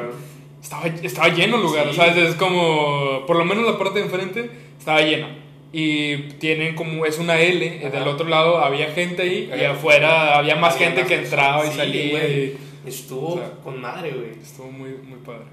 [0.62, 1.96] Estaba, estaba lleno el lugar, Sí.
[1.96, 2.18] ¿sabes?
[2.18, 5.41] Es como, por lo menos la parte de enfrente estaba llena.
[5.74, 8.00] Y tienen como, es una L, eh, Ajá.
[8.00, 9.72] del otro lado había gente ahí y Ajá.
[9.74, 12.28] afuera había más Había gente más que entraba y salía.
[12.28, 14.32] y Estuvo O sea, con madre, güey.
[14.42, 15.46] estuvo muy, muy padre.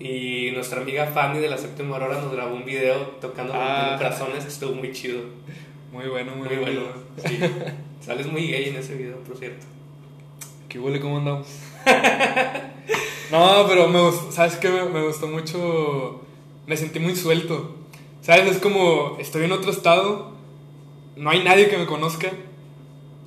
[0.00, 3.94] Y nuestra amiga Fanny de la séptima aurora nos grabó un video tocando Ah.
[3.98, 5.20] corazones estuvo muy chido.
[5.92, 6.80] Muy bueno, muy, Muy bueno.
[6.80, 7.28] bueno.
[7.28, 7.38] Sí.
[8.04, 9.64] Sales muy gay en ese video, por cierto.
[10.68, 10.98] ¿Qué huele?
[10.98, 11.46] ¿Cómo andamos?
[13.30, 14.68] no, pero me gustó, ¿sabes qué?
[14.70, 16.20] Me, me gustó mucho.
[16.66, 17.76] Me sentí muy suelto.
[18.22, 18.56] ¿Sabes?
[18.56, 20.32] Es como, estoy en otro estado,
[21.16, 22.30] no hay nadie que me conozca.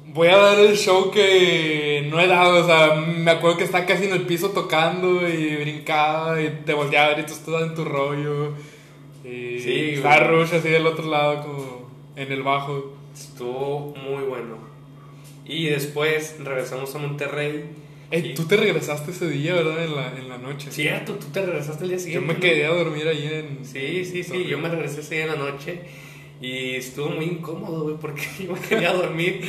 [0.08, 2.64] Voy a dar el show que no he dado.
[2.64, 6.74] O sea, me acuerdo que estaba casi en el piso tocando y brincaba y te
[6.74, 8.54] volteaba y tú estabas en tu rollo.
[9.26, 10.20] Y Sí, estaba.
[10.20, 12.94] Rush así del otro lado, como en el bajo.
[13.14, 14.56] Estuvo muy bueno.
[15.46, 17.66] Y después regresamos a Monterrey.
[18.16, 19.84] Ey, Y- tú te regresaste ese día, ¿verdad?
[19.84, 20.72] En la, en la noche.
[20.72, 22.28] Cierto, tú te regresaste el día Yo siguiente.
[22.28, 22.40] me ¿no?
[22.40, 23.66] quedé a dormir ahí en.
[23.66, 24.46] Sí, sí, sí.
[24.46, 25.82] Yo me regresé ese día en la noche
[26.42, 29.42] y estuvo muy incómodo, güey, porque yo me quería dormir.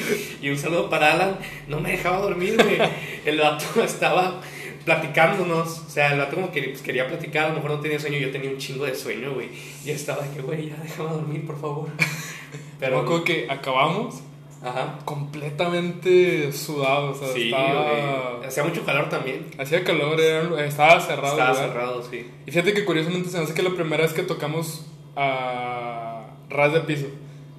[0.43, 2.79] Y un saludo para Alan, no me dejaba dormir, güey.
[3.25, 4.41] El vato estaba
[4.85, 5.81] platicándonos.
[5.87, 8.19] O sea, el vato como que pues, quería platicar, a lo mejor no tenía sueño.
[8.19, 9.49] Yo tenía un chingo de sueño, güey.
[9.85, 11.89] Y estaba de que, güey, ya déjame dormir, por favor.
[12.81, 13.03] Pero.
[13.03, 14.23] Me Pero, que acabamos
[14.63, 14.99] ajá.
[15.05, 17.19] completamente sudados.
[17.21, 18.41] O sea, Sí, estaba-.
[18.47, 19.47] Hacía mucho calor también.
[19.59, 21.39] Hacía calor, era- estaba cerrado.
[21.39, 22.31] Estaba cerrado, sí.
[22.47, 26.73] Y fíjate que curiosamente se me hace que la primera vez que tocamos a ras
[26.73, 27.07] de piso.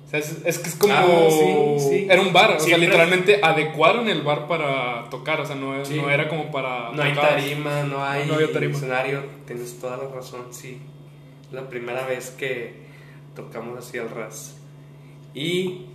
[0.05, 0.93] O sea, es, es que es como.
[0.93, 2.07] Ah, sí, sí.
[2.09, 5.95] Era un bar, o sea, literalmente adecuaron el bar para tocar, o sea, no, Sí.
[5.95, 6.91] no era como para.
[6.93, 8.73] No hay tarima, no hay No tarima.
[8.77, 9.23] escenario.
[9.45, 10.79] Tienes toda la razón, sí.
[11.51, 12.73] La primera vez que
[13.35, 14.55] tocamos así al ras.
[15.33, 15.87] Y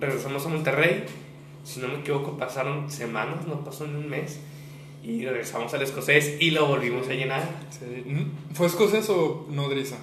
[0.00, 1.04] regresamos a Monterrey.
[1.64, 4.40] Si no me equivoco, pasaron semanas, no pasó ni un mes.
[5.02, 7.42] Y regresamos al escocés y lo volvimos a llenar.
[7.70, 8.02] Sí.
[8.04, 8.54] ¿Mm?
[8.54, 9.96] ¿Fue escocés o nodriza?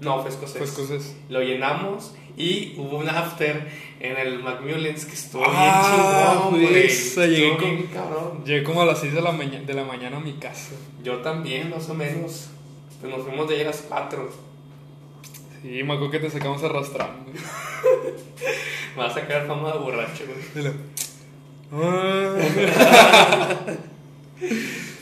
[0.00, 0.56] No, fue escocés.
[0.58, 1.16] Fue escocés.
[1.28, 6.72] Lo llenamos y hubo un after en el Macmillans que estuvo Ah, bien chingón, güey.
[6.72, 8.44] llegué Estuvo cabrón.
[8.44, 10.70] Llegué como a las 6 de la, de la mañana a mi casa.
[11.02, 12.48] Yo también, más o menos.
[13.00, 14.47] Pues nos fuimos de ahí a las 4.
[15.62, 17.30] Sí, me acuerdo que te sacamos arrastrando.
[18.96, 20.72] Me vas a sacar fama de borracho, güey.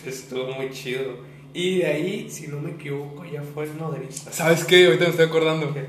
[0.06, 1.16] Estuvo muy chido.
[1.54, 4.30] Y de ahí, si no me equivoco, ya fue el nodriza.
[4.32, 4.86] ¿Sabes qué?
[4.86, 5.72] Ahorita me estoy acordando.
[5.72, 5.86] ¿Qué?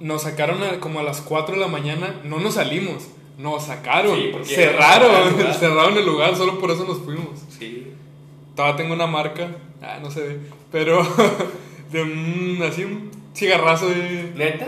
[0.00, 2.20] Nos sacaron a- como a las 4 de la mañana.
[2.24, 3.06] No nos salimos.
[3.38, 4.16] Nos sacaron.
[4.18, 5.14] Sí, cerraron.
[5.28, 5.54] el lugar.
[5.58, 6.34] Cerraron el lugar.
[6.36, 7.40] Solo por eso nos fuimos.
[7.58, 7.92] Sí.
[8.56, 9.48] Todavía tengo una marca.
[9.80, 10.38] Ah, no se ve.
[10.72, 11.06] Pero
[11.90, 14.66] de un, así un cigarrazo de, ¿Neta?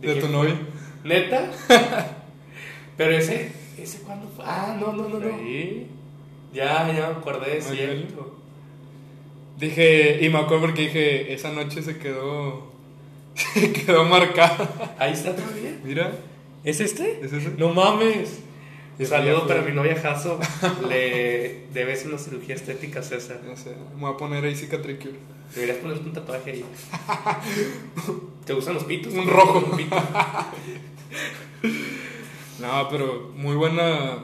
[0.00, 0.56] de tu novia.
[1.04, 1.50] ¿Neta?
[2.96, 4.44] Pero ese, ¿ese cuándo fue?
[4.46, 5.38] Ah, no, no, no, no.
[5.38, 5.86] Sí.
[6.52, 8.38] Ya, ya me acordé, es cierto.
[9.58, 12.72] Dije, y me acuerdo porque dije, esa noche se quedó.
[13.34, 14.94] Se quedó marcada.
[14.96, 15.76] Ahí está todavía.
[15.82, 16.12] Mira,
[16.64, 17.20] ¿Es este?
[17.22, 17.50] ¿es ese?
[17.58, 18.38] No mames.
[18.98, 20.38] Y Saludo para mi novia Jaso.
[20.88, 23.40] Le debes una cirugía estética, César.
[23.46, 25.14] No sé, me voy a poner ahí cicatricure.
[25.54, 26.64] Deberías ponerte un tatuaje ahí.
[28.44, 29.12] ¿Te gustan los pitos?
[29.14, 29.64] Un rojo.
[29.70, 29.96] Un pito.
[32.60, 34.18] No, pero muy buena,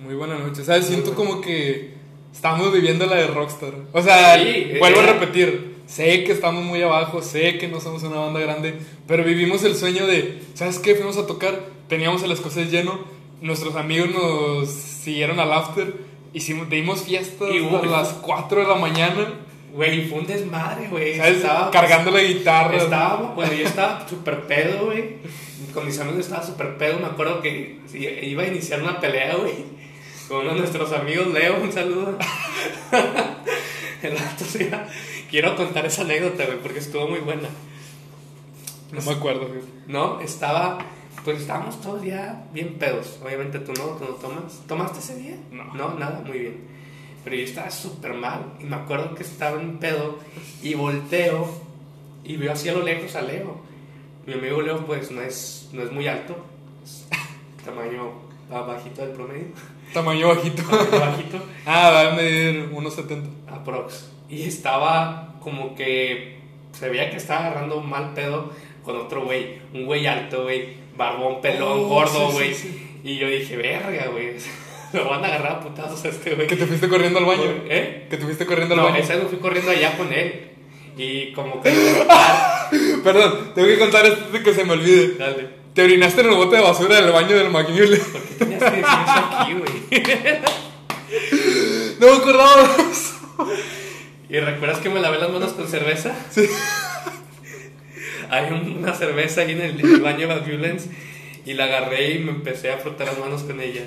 [0.00, 0.64] muy buena noche.
[0.64, 0.86] ¿Sabes?
[0.86, 1.94] Siento como que
[2.34, 3.72] estamos viviendo la de Rockstar.
[3.92, 5.76] O sea, Sí, vuelvo a era- repetir.
[5.86, 8.74] Sé que estamos muy abajo, sé que no somos una banda grande,
[9.06, 10.96] pero vivimos el sueño de, ¿sabes qué?
[10.96, 12.98] Fuimos a tocar, teníamos el escocés lleno,
[13.40, 15.94] nuestros amigos nos siguieron al after,
[16.32, 19.40] hicimos, dimos fiestas Y a las 4 de la mañana,
[19.72, 21.20] Güey, fue un desmadre, güey.
[21.20, 22.76] Estaba- Cargando la guitarra.
[22.78, 25.16] Estaba, bueno, yo estaba súper pedo, güey.
[25.74, 26.98] Con mis amigos estaba súper pedo.
[26.98, 27.80] Me acuerdo que
[28.22, 29.66] iba a iniciar una pelea, güey.
[30.28, 32.16] Con uno de nuestros amigos, Leo, un saludo.
[34.02, 34.68] El rato, sí,
[35.30, 37.48] quiero contar esa anécdota, güey, porque estuvo muy buena.
[38.92, 39.60] No me acuerdo, güey.
[39.88, 40.20] ¿No?
[40.20, 40.78] Estaba,
[41.26, 43.18] pues estábamos todo el día bien pedos.
[43.20, 44.62] Obviamente tú no, tú no tomas.
[44.68, 45.36] ¿Tomaste ese día?
[45.50, 45.74] No.
[45.74, 46.60] No, nada, muy bien.
[47.24, 48.52] Pero yo estaba súper mal.
[48.60, 50.20] Y me acuerdo que estaba en pedo
[50.62, 51.48] y volteo
[52.22, 53.60] y veo así a lo lejos a Leo.
[54.24, 56.36] Mi amigo Leo, pues no es, no es muy alto.
[56.84, 57.08] Es
[57.64, 58.12] tamaño
[58.48, 59.46] bajito del promedio.
[59.92, 60.62] Tamaño bajito.
[60.62, 61.38] Tamaño bajito.
[61.66, 63.24] ah, va a medir 1.70.
[63.48, 64.12] aprox.
[64.28, 66.38] Y estaba como que
[66.70, 68.52] se veía que estaba agarrando un mal pedo
[68.84, 72.54] con otro güey, un güey alto, güey, barbón, pelón, Oh, gordo, sí, güey.
[72.54, 73.00] sí, sí.
[73.04, 74.32] Y yo dije, verga, güey,
[74.92, 76.46] lo van a agarrar a putazos a este güey.
[76.46, 77.44] Que te fuiste corriendo al baño.
[77.68, 78.06] ¿Eh?
[78.10, 78.96] Que te fuiste corriendo al No, baño.
[78.98, 80.50] esa vez me fui corriendo allá con él.
[80.98, 81.70] Y como que...
[83.04, 85.14] Perdón, tengo que contar esto de que se me olvide.
[85.18, 85.48] Dale.
[85.74, 87.98] Te orinaste en el bote de basura del baño del Macmillan.
[88.10, 90.02] ¿Por qué tenías que decir eso aquí, güey?
[92.00, 93.14] No me acordaba de eso.
[94.28, 96.14] ¿Y recuerdas que me lavé las manos con cerveza?
[96.30, 96.46] Sí.
[98.30, 100.88] Hay un- una cerveza ahí en el, en el baño de las Violence
[101.44, 103.82] y la agarré y me empecé a frotar las manos con ella.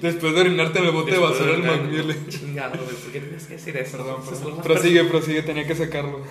[0.00, 2.28] Después de orinarte en el bote de Después basura del de- Macmillan.
[2.28, 3.96] Chingado, güey, ¿por qué tienes que decir eso?
[3.98, 4.62] Perdón, perdón.
[4.62, 6.22] Prosigue, prosigue, tenía que sacarlo.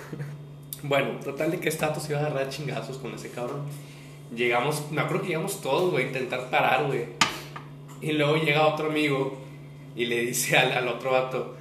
[0.82, 3.62] Bueno, total de que Status iba a agarrar chingazos con ese cabrón.
[4.34, 7.04] Llegamos, me acuerdo que llegamos todos, güey, a intentar parar, güey.
[8.02, 9.38] Y luego llega otro amigo
[9.96, 11.56] y le dice al, al otro vato,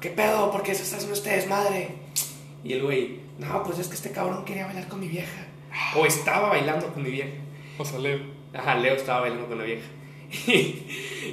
[0.00, 0.50] ¿qué pedo?
[0.50, 1.90] ¿Por qué se está haciendo ustedes, madre?
[2.64, 5.46] Y el güey, no, pues es que este cabrón quería bailar con mi vieja.
[5.96, 7.36] O estaba bailando con mi vieja.
[7.78, 8.18] O sea, Leo.
[8.52, 9.86] Ajá, Leo estaba bailando con la vieja.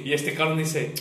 [0.04, 0.92] Y, este cabrón dice,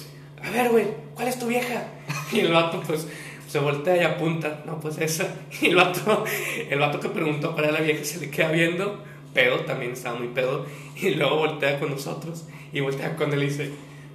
[0.41, 1.87] a ver, güey, ¿cuál es tu vieja?
[2.31, 3.07] Y el vato, pues,
[3.47, 5.27] se voltea y apunta, no, pues esa.
[5.61, 6.25] Y el vato,
[6.69, 10.29] el vato que preguntó era la vieja se le queda viendo, pedo, también estaba muy
[10.29, 10.65] pedo.
[10.95, 13.71] Y luego voltea con nosotros y voltea con él y dice,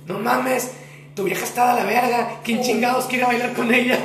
[0.06, 0.72] no mames,
[1.20, 3.98] tu vieja está de la verga, ¿quién chingados quiere bailar con ella?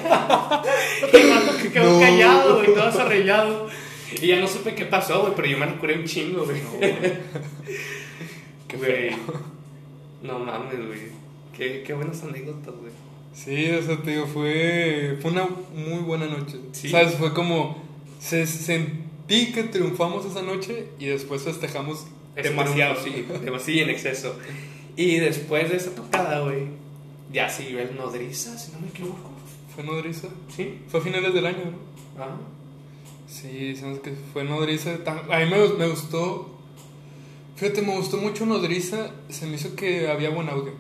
[1.14, 2.00] y el vato que quedó No.
[2.02, 3.70] callado, güey, todo desarrollado.
[4.22, 6.60] Y ya no supe qué pasó, güey, pero yo me recuerdo un chingo, güey.
[8.68, 9.12] Qué Güey.
[10.24, 11.00] No mames, güey.
[11.56, 12.92] Qué, qué buenas anécdotas, güey.
[13.34, 16.58] Sí, o sea, te digo, fue, fue una muy buena noche.
[16.74, 16.90] Sí.
[16.90, 17.14] ¿Sabes?
[17.14, 17.82] Fue como.
[18.20, 23.02] Se, sentí que triunfamos esa noche y después festejamos demasiado.
[23.02, 24.38] Sí, demasiado en exceso.
[24.98, 26.68] Y después de esa tocada, güey,
[27.36, 29.30] ya siguió el Nodriza, si no me equivoco.
[29.76, 30.30] ¿Fue nodriza?
[30.56, 30.80] Sí.
[30.88, 32.24] Fue a finales del año, ¿no?
[32.24, 32.38] Ah.
[33.28, 34.92] Sí, sabes que fue nodriza.
[35.06, 36.50] A mí me, me gustó.
[37.58, 39.12] Fíjate, me gustó mucho nodriza.
[39.28, 40.72] Se me hizo que había buen audio.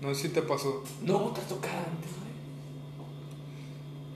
[0.00, 0.82] No sé si te pasó.
[1.02, 2.32] No otra tocada antes, güey.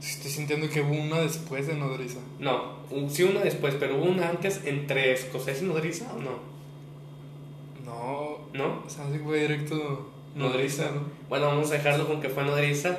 [0.01, 2.21] Estoy sintiendo que hubo una después de nodriza.
[2.39, 2.77] No,
[3.11, 6.57] sí una después, pero hubo una antes entre Escocés y Nodriza o no?
[7.85, 8.83] No, ¿No?
[8.87, 11.03] o sea, fue directo Nodriza, ¿no?
[11.29, 12.99] Bueno, vamos a dejarlo con que fue Nodriza,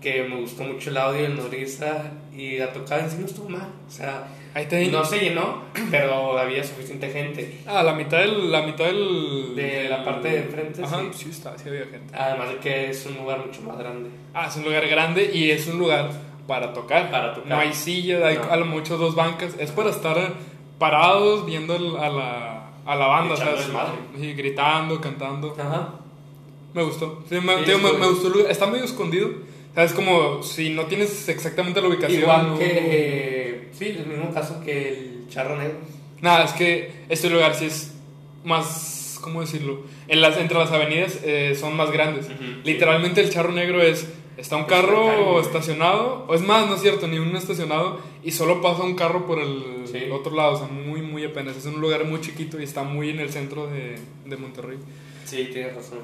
[0.00, 3.48] que me gustó mucho el audio de Nodriza y la tocada en sí no estuvo
[3.48, 3.68] mal.
[3.86, 7.60] O sea, Ahí te no se llenó, pero había suficiente gente.
[7.66, 8.50] Ah, la mitad del.
[8.50, 9.54] La mitad del.
[9.54, 11.24] De la parte de enfrente, Ajá, sí.
[11.24, 12.14] sí, está, sí había gente.
[12.16, 14.08] Además de que es un lugar mucho más grande.
[14.32, 16.10] Ah, es un lugar grande y es un lugar
[16.46, 17.10] para tocar.
[17.10, 17.50] Para tocar.
[17.50, 18.44] No hay sillas, hay No.
[18.50, 19.54] a lo mucho dos bancas.
[19.58, 20.16] Es para estar
[20.78, 23.68] parados viendo a la, a la banda, ¿sabes?
[24.18, 25.54] Sí, gritando, cantando.
[25.58, 25.90] Ajá.
[26.76, 27.24] Me gustó.
[27.28, 28.50] Sí, me, Sí, digo, me- me gustó el lugar.
[28.52, 29.30] Está medio escondido.
[29.74, 29.92] ¿Sabes?
[29.92, 32.22] Como si no tienes exactamente la ubicación.
[32.22, 33.68] Igual no- que.
[33.72, 35.78] sí, el mismo caso que el charro negro.
[36.22, 37.92] Nada, es que este lugar sí es
[38.44, 39.80] más, ¿cómo decirlo?
[40.08, 42.26] En las, entre las avenidas eh, son más grandes.
[42.26, 44.06] Ujú, Literalmente el charro negro es,
[44.38, 48.62] está un carro estacionado, o es más, no es cierto, ni uno estacionado, y solo
[48.62, 49.62] pasa un carro por el
[49.92, 50.04] Sí.
[50.10, 51.54] otro lado, o sea, muy, muy apenas.
[51.56, 54.78] Es un lugar muy chiquito y está muy en el centro de, de Monterrey.
[55.26, 55.98] Sí, tienes razón.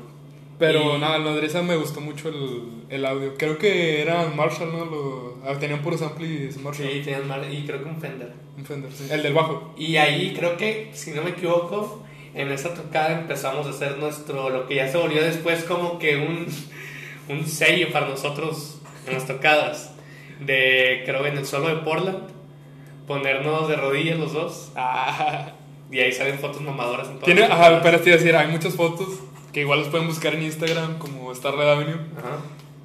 [0.58, 3.34] Pero Y- nada, en Nodriza me gustó mucho el, el audio.
[3.36, 4.84] Creo que era Marshall, ¿no?
[4.84, 6.88] Lo, ah, tenían puros amplis Marshall.
[6.88, 7.52] Sí, tienes mal.
[7.52, 8.32] Y creo que un Fender.
[8.56, 9.06] Un Fender, sí.
[9.10, 9.74] El del bajo.
[9.76, 12.02] Y ahí creo que, si no me equivoco,
[12.34, 16.16] en esa tocada empezamos a hacer nuestro, lo que ya se volvió después como que
[16.16, 16.46] un,
[17.28, 19.94] un sello para nosotros en las tocadas.
[20.40, 22.28] De, creo, en el solo de Portland,
[23.06, 24.72] ponernos de rodillas los dos.
[24.76, 25.52] Ah,
[25.92, 28.74] Y ahí salen fotos mamadoras en las ajá, pero te iba a decir, hay muchas
[28.74, 29.08] fotos
[29.52, 31.96] que igual los pueden buscar en Instagram como Star Red Avenue.
[32.18, 32.38] Ajá.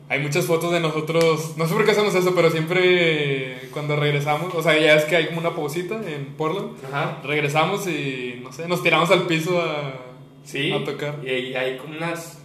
[0.09, 4.55] Hay muchas fotos de nosotros, no sé por qué hacemos eso, pero siempre cuando regresamos,
[4.55, 7.21] o sea, ya es que hay como una pausita en Portland, Ajá.
[7.25, 9.95] regresamos y no sé, nos tiramos al piso a,
[10.45, 10.71] Sí.
[10.71, 11.19] a tocar.
[11.25, 12.39] Y ahí hay como unas.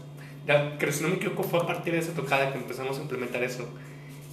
[0.44, 3.02] Ya, creo, si no me equivoco, fue a partir de esa tocada que empezamos a
[3.02, 3.64] implementar eso.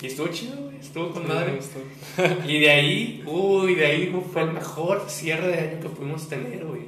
[0.02, 0.78] Y estuvo chido, güey.
[0.80, 1.60] Estuvo con madre.
[2.48, 6.66] Y de ahí, uy, de ahí fue el mejor cierre de año que pudimos tener,
[6.66, 6.82] güey.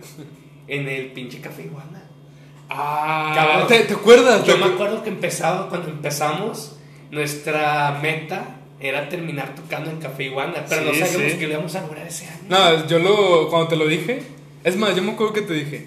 [0.68, 2.04] En el pinche Café Iguana.
[2.74, 3.68] Ah, Cabrón.
[3.68, 4.46] ¿te, te acuerdas?
[4.46, 6.78] Yo ¿Te me acu- acuerdo que empezaba, cuando empezamos,
[7.12, 11.38] nuestra meta era terminar tocando en Café Iguana, pero no sabíamos sí.
[11.38, 12.40] que lo íbamos a lograr ese año.
[12.50, 14.24] No, yo lo, cuando te lo dije,
[14.64, 15.86] es más, yo me acuerdo que te dije,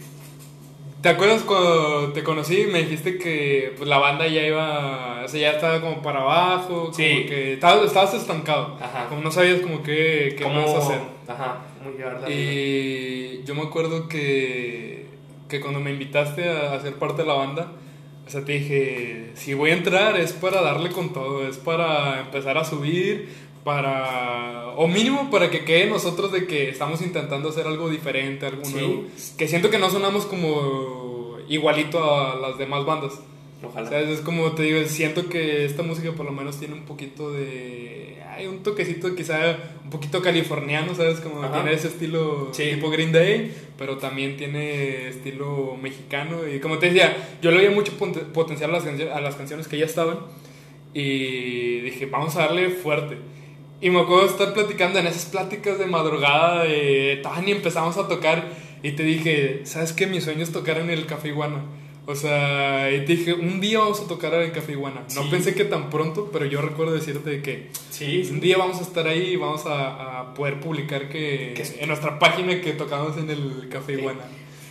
[1.00, 5.28] ¿te acuerdas cuando te conocí y me dijiste que pues, la banda ya iba, o
[5.28, 7.24] sea, ya estaba como para abajo, como Sí.
[7.28, 9.06] que estabas, estabas estancado, Ajá.
[9.08, 11.00] como no sabías como qué, qué ¿Cómo más hacer.
[11.26, 12.30] Ajá, muy vida.
[12.30, 15.03] Y yo me acuerdo que,
[15.48, 17.72] que cuando me invitaste a, a ser parte de la banda,
[18.26, 22.20] o sea, te dije, si voy a entrar es para darle con todo, es para
[22.20, 23.28] empezar a subir,
[23.64, 28.64] para, o mínimo para que quede nosotros de que estamos intentando hacer algo diferente, algo
[28.64, 28.72] Sí.
[28.74, 29.04] nuevo,
[29.38, 33.20] que siento que no sonamos como igualito a las demás bandas.
[33.64, 33.88] Ojalá.
[33.88, 34.08] ¿Sabes?
[34.10, 38.18] Es como te digo, siento que esta música por lo menos tiene un poquito de.
[38.36, 41.20] Hay un toquecito quizá un poquito californiano, ¿sabes?
[41.20, 41.52] Como Ajá.
[41.54, 42.64] tiene ese estilo Sí.
[42.74, 46.46] tipo Green Day, pero también tiene estilo mexicano.
[46.48, 47.92] Y como te decía, yo le veía mucho
[48.32, 50.18] potencial a las, a las canciones que ya estaban.
[50.92, 53.16] Y dije, vamos a darle fuerte.
[53.80, 58.08] Y me acuerdo de estar platicando en esas pláticas de madrugada de Tani, empezamos a
[58.08, 58.44] tocar.
[58.82, 60.06] Y te dije, ¿sabes qué?
[60.06, 61.62] Mi sueño es tocar en el Café Iguana.
[62.06, 65.04] O sea, y te dije, un día vamos a tocar en Café Iguana.
[65.14, 65.28] No Sí.
[65.30, 69.06] pensé que tan pronto, pero yo recuerdo decirte que Sí, un día vamos a estar
[69.08, 73.30] ahí y vamos a, a poder publicar que Que en nuestra página que tocamos en
[73.30, 74.00] el Café Sí.
[74.00, 74.20] Iguana.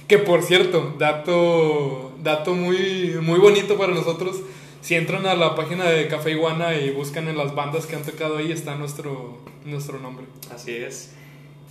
[0.07, 4.41] Que por cierto, dato, dato muy, muy bonito para nosotros.
[4.81, 8.03] Si entran a la página de Café Iguana y buscan en las bandas que han
[8.03, 10.25] tocado ahí, está nuestro, nuestro nombre.
[10.53, 11.13] Así es.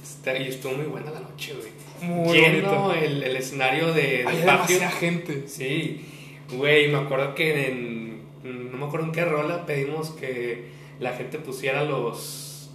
[0.02, 1.68] Está- y estuvo muy buena la noche, güey.
[2.02, 4.46] Muy Lleno el, el escenario de, del Hay patio.
[4.76, 5.44] demasiada gente.
[5.48, 6.04] Sí,
[6.52, 8.22] güey, me acuerdo que en.
[8.42, 10.64] No me acuerdo en qué rola pedimos que
[11.00, 12.70] la gente pusiera los.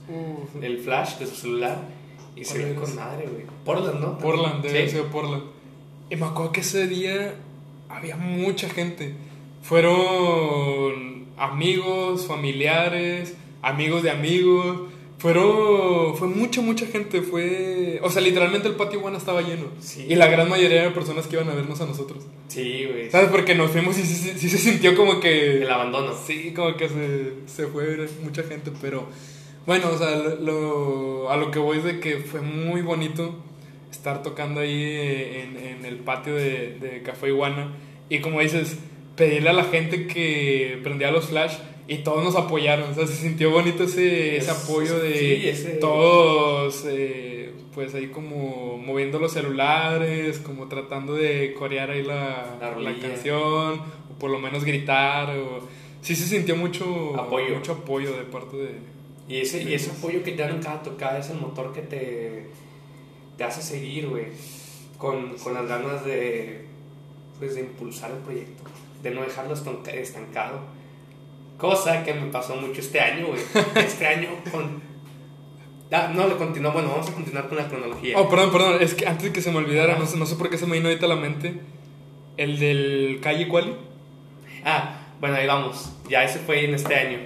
[0.62, 1.82] El flash de su celular
[2.36, 2.80] y se ¿Cuál ve es?
[2.80, 3.44] con madre, güey.
[3.66, 4.18] Portland, ¿no?
[4.18, 4.96] Portland, debe Sí.
[4.96, 5.44] ser Portland.
[6.10, 7.36] Y me acuerdo que ese día
[7.90, 9.14] había mucha gente.
[9.62, 14.82] Fueron amigos, familiares, amigos de amigos.
[15.20, 17.22] Fueron, fue mucha, mucha gente.
[17.24, 19.66] Fue, o sea, literalmente el patio Iguana estaba lleno.
[19.80, 20.06] Sí.
[20.08, 22.26] Y la gran mayoría de personas que iban a vernos a nosotros.
[22.50, 23.10] Sí, güey.
[23.10, 23.30] ¿Sabes?
[23.32, 25.64] Porque nos fuimos y sí, sí- sí se sintió como que...
[25.64, 26.14] El abandono.
[26.26, 29.08] Sí, como que se, se fue mucha gente, pero
[29.66, 33.36] bueno, o sea, lo- a lo que voy es de que fue muy bonito
[33.92, 37.74] estar tocando ahí en, en el patio de, de Café Iguana
[38.10, 38.78] y como dices,
[39.16, 41.56] pedirle a la gente que prendía los flash
[41.88, 45.48] y todos nos apoyaron, o sea, se sintió bonito ese, ese Es- apoyo de sí,
[45.48, 52.58] ese- todos, eh, pues ahí como moviendo los celulares, como tratando de corear ahí la,
[52.80, 55.62] La canción, o por lo menos gritar, o...
[56.02, 57.56] Sí se sintió mucho Apoyo.
[57.56, 58.72] mucho apoyo de parte de...
[59.28, 61.82] Y ese, y ese apoyo que te dan en cada tocada es el motor que
[61.82, 62.48] te,
[63.38, 64.26] te hace seguir, güey.
[64.98, 66.62] Con, con las ganas de,
[67.40, 68.64] pues, de impulsar el proyecto,
[69.04, 70.60] de no dejarlo estanca- estancado.
[71.58, 73.42] Cosa que me pasó mucho este año, güey.
[73.76, 74.82] Este año con...
[75.92, 76.72] Ah, no, lo continuó.
[76.72, 78.20] Bueno, vamos a continuar con la cronología.
[78.20, 80.36] Oh, perdón, perdón, es que antes de que se me olvidara, no sé, no sé
[80.36, 81.62] por qué se me vino ahorita a la mente,
[82.36, 83.74] el del Calle Quali.
[84.66, 85.94] Ah, bueno, ahí vamos.
[86.10, 87.20] Ya ese fue en este año.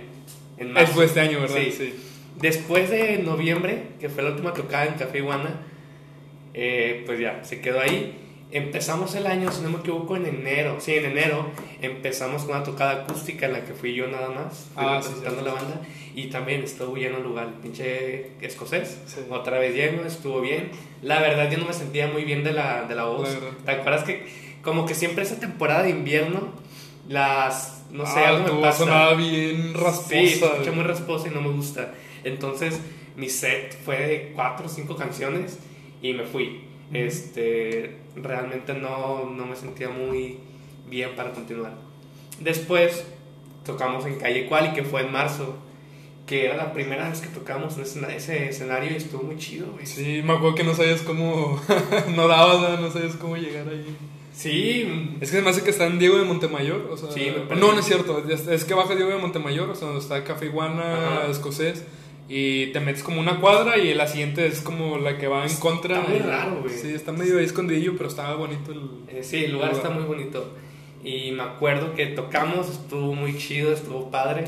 [0.57, 0.89] En marzo.
[0.89, 1.57] Es fue este año, ¿verdad?
[1.57, 1.93] Sí.
[2.39, 5.61] Después de noviembre, que fue la última tocada en Café Iguana,
[6.53, 8.17] eh, pues ya, se quedó ahí.
[8.51, 10.75] Empezamos el año, si no me equivoco, en enero.
[10.79, 11.45] Sí, en enero
[11.81, 15.39] empezamos con una tocada acústica en la que fui yo nada más, Ah, sí, representando
[15.39, 15.81] sí, la banda.
[16.15, 18.99] Y también estuvo lleno el lugar, pinche escocés.
[19.05, 19.21] Sí.
[19.29, 20.69] Otra vez lleno, estuvo bien.
[21.01, 23.29] La verdad, yo no me sentía muy bien de la, de la voz.
[23.33, 23.65] La.
[23.73, 24.27] ¿Te acuerdas que,
[24.61, 26.49] como que siempre esa temporada de invierno,
[27.07, 27.85] las.
[27.91, 28.79] No sé, Ah, algo me pasa.
[28.79, 30.09] sonaba bien rasposa.
[30.09, 31.93] Sí, se escucha muy rasposa y no me gusta.
[32.23, 32.79] Entonces,
[33.15, 35.57] mi set fue de cuatro o cinco canciones
[36.01, 36.61] y me fui.
[36.93, 40.39] Este, realmente no, no me sentía muy
[40.89, 41.73] bien para continuar.
[42.39, 43.05] Después,
[43.65, 45.55] tocamos en Calle Cuali, que fue en marzo,
[46.25, 49.67] que era la primera vez que tocamos en ese, ese escenario y estuvo muy chido,
[49.73, 49.85] güey.
[49.85, 51.61] Sí, me acuerdo que no sabías cómo...
[52.15, 53.95] no dabas, no sabías cómo llegar ahí.
[54.33, 57.11] Sí, Es que me hace que está en Diego de Montemayor, o sea...
[57.11, 60.01] Sí, me no, no es cierto, es, que bajas Diego de Montemayor, o sea, donde
[60.01, 61.27] está Café Iguana, Ajá.
[61.27, 61.83] escocés,
[62.33, 65.53] y te metes como una cuadra y la siguiente es como la que va en
[65.57, 65.99] contra.
[66.01, 66.73] muy y- raro, güey.
[66.73, 68.89] Sí, está medio ahí escondidillo, pero estaba bonito el...
[69.09, 70.53] Eh, sí, el lugar está muy bonito.
[71.03, 74.45] Y me acuerdo que tocamos, estuvo muy chido, estuvo padre.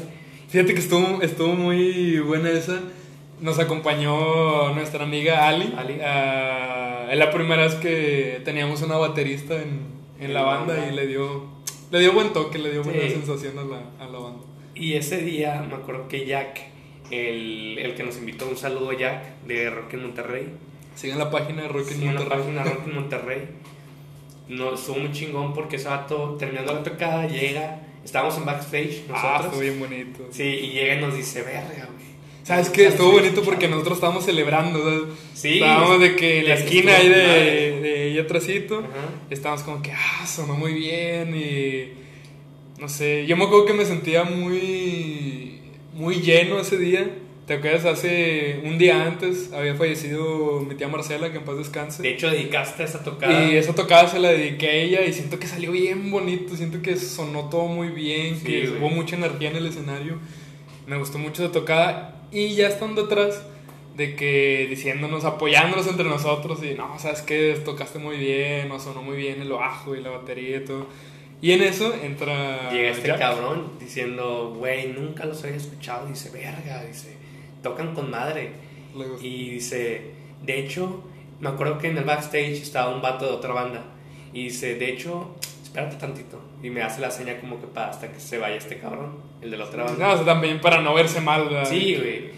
[0.47, 2.79] Fíjate que estuvo, estuvo muy buena esa.
[3.41, 5.73] Nos acompañó nuestra amiga Ali.
[5.77, 5.97] Ali.
[6.01, 9.81] Ah, es la primera vez que teníamos una baterista en,
[10.19, 10.87] en la banda.
[10.87, 11.47] y le dio,
[11.91, 13.09] le dio buen toque, le dio buena Sí.
[13.09, 14.39] sensación a la, a la banda.
[14.75, 16.59] Y ese día me acuerdo que Jack,
[17.11, 20.47] el, el que nos invitó, un saludo a Jack de Rock en Monterrey.
[20.95, 22.39] Sigan la página de Rock en en la Monterrey.
[22.39, 23.41] página Rock en Monterrey.
[24.49, 27.81] No, estuvo muy chingón porque ese vato, terminando la tocada, llega.
[28.03, 29.45] Estábamos en backstage Ah, nosotros.
[29.45, 30.27] estuvo bien bonito.
[30.31, 32.03] sí, y llega y nos dice, verga, güey.
[32.43, 32.87] ¿Sabes qué?
[32.87, 34.79] Estuvo bonito porque nosotros estábamos celebrando.
[34.83, 35.03] ¿sabes?
[35.33, 35.53] Sí.
[35.53, 37.15] Estábamos de que en la esquina ahí de,
[37.81, 38.13] de.
[38.79, 39.09] Ajá.
[39.29, 41.93] Estábamos como que, ah, sonó muy bien y
[42.81, 45.12] no sé, yo me acuerdo que me sentía muy,
[45.93, 47.09] muy lleno ese día.
[47.47, 47.85] ¿Te acuerdas?
[47.85, 52.01] Hace un día antes había fallecido mi tía Marcela, que en paz descanse.
[52.01, 53.43] De hecho, dedicaste esa tocada.
[53.51, 56.81] Y esa tocada se la dediqué a ella y siento que salió bien bonito, siento
[56.81, 58.79] que sonó todo muy bien, Sí, que güey.
[58.79, 60.19] hubo mucha energía en el escenario.
[60.87, 63.43] Me gustó mucho esa tocada y ya estando atrás
[63.97, 69.03] de que diciéndonos, apoyándonos entre nosotros y no, sabes que tocaste muy bien, o sonó
[69.03, 70.87] muy bien el bajo y la batería y todo.
[71.43, 73.19] Y en eso entra Llega este Jack.
[73.19, 76.07] cabrón diciendo, güey, nunca los había escuchado.
[76.07, 77.17] Dice, verga, dice,
[77.61, 78.51] tocan con madre.
[79.21, 81.03] Y dice, de hecho,
[81.41, 83.83] me acuerdo que en el backstage estaba un vato de otra banda.
[84.31, 86.41] Y dice, de hecho, espérate tantito.
[86.63, 89.51] Y me hace la seña como que para hasta que se vaya este cabrón, el
[89.51, 90.07] de la otra banda.
[90.07, 91.49] No, o sea, también para no verse mal.
[91.49, 91.69] ¿verdad?
[91.69, 92.31] Sí, güey.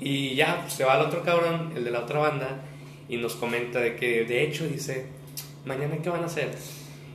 [0.00, 2.64] Y ya, pues, se va el otro cabrón, el de la otra banda,
[3.08, 5.06] y nos comenta de que, de hecho, dice,
[5.64, 6.50] mañana qué van a hacer.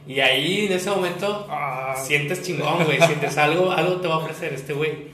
[0.08, 3.00] Y ahí en ese momento Ah, sientes chingón, güey.
[3.02, 5.08] Sientes algo, algo te va a ofrecer este güey.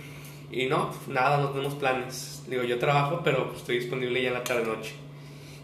[0.51, 2.43] Y no, pues, nada, no tenemos planes.
[2.47, 4.93] Digo, yo trabajo, pero pues, estoy disponible ya en la tarde-noche.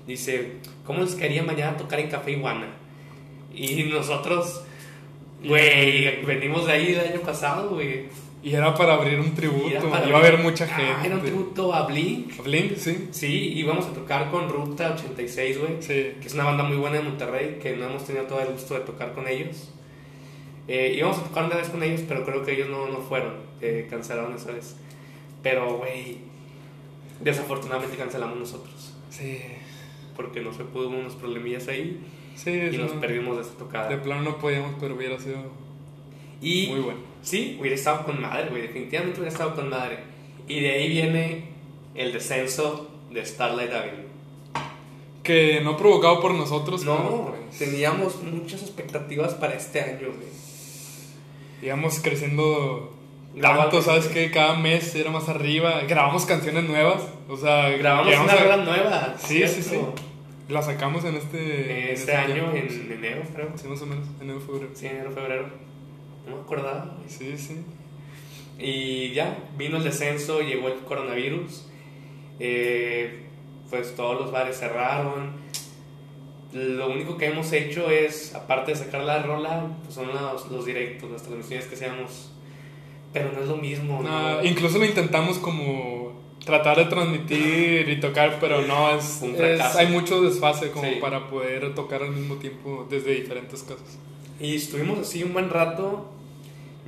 [0.08, 0.54] Dice,
[0.84, 2.68] ¿cómo les caería mañana tocar en Café Iguana?
[3.54, 4.64] Y nosotros,
[5.44, 8.06] güey, venimos de ahí el año pasado, güey.
[8.42, 9.68] Y era para abrir un tributo.
[9.70, 11.08] Iba a haber mucha Ah, gente.
[11.08, 12.42] era un tributo a Blink.
[12.44, 13.10] Blink, sí.
[13.12, 15.72] Sí, íbamos a tocar con Ruta 86, güey.
[15.82, 16.14] Sí.
[16.22, 18.76] Que es una banda muy buena de Monterrey, que no hemos tenido todo el gusto
[18.76, 19.72] de tocar con ellos.
[20.70, 23.34] Eh, íbamos a tocar una vez con ellos, pero creo que ellos no, no fueron.
[23.62, 24.78] eh, cancelaron esa vez.
[25.44, 26.20] Pero, güey,
[27.22, 28.94] desafortunadamente cancelamos nosotros.
[29.10, 29.40] Sí.
[30.16, 32.00] Porque no se pudo, unos problemillas ahí
[32.36, 33.90] Sí, y nos no- perdimos de esa tocada.
[33.90, 35.44] De plano no podíamos, pero hubiera sido
[36.42, 37.00] Y muy bueno.
[37.22, 40.00] Sí, hubiera estado con madre, güey, definitivamente hubiera estado con madre.
[40.48, 41.44] Y de ahí viene
[41.96, 44.10] el descenso de Starlight Avenue.
[45.24, 46.82] Que no provocado por nosotros.
[46.82, 50.30] pero, No, pues, teníamos muchas expectativas para este año, güey.
[51.62, 52.94] íbamos creciendo
[53.40, 55.82] tanto, ¿sabes que Cada mes era más arriba.
[55.88, 57.04] Grabamos canciones nuevas.
[57.28, 59.16] O sea, Grabamos una a- nueva.
[59.20, 59.70] Sí, sí, sí.
[59.70, 59.94] ¿cierto?
[60.48, 62.74] La sacamos en este, en Este este año, tiempo.
[62.74, 63.50] en enero, creo.
[63.56, 64.70] Sí, más o menos, enero, febrero.
[64.74, 65.46] Sí, enero, febrero.
[66.30, 66.98] No me acordaba.
[67.08, 67.58] Sí, sí.
[68.58, 71.66] Y ya, vino el descenso, llegó el coronavirus.
[72.40, 73.26] eh,
[73.70, 75.34] pues todos los bares cerraron.
[76.54, 80.66] Lo único que hemos hecho es, aparte de sacar la rola, pues son los, los
[80.66, 82.32] directos, las transmisiones que hacemos.
[83.14, 84.02] Pero no es lo mismo.
[84.02, 84.44] No, ¿no?
[84.44, 86.14] incluso lo intentamos como
[86.44, 90.98] tratar de transmitir y tocar, pero no, es, Un es- hay mucho desfase como Sí.
[91.00, 94.00] para poder tocar al mismo tiempo desde diferentes casas.
[94.40, 96.10] Y estuvimos así un buen rato.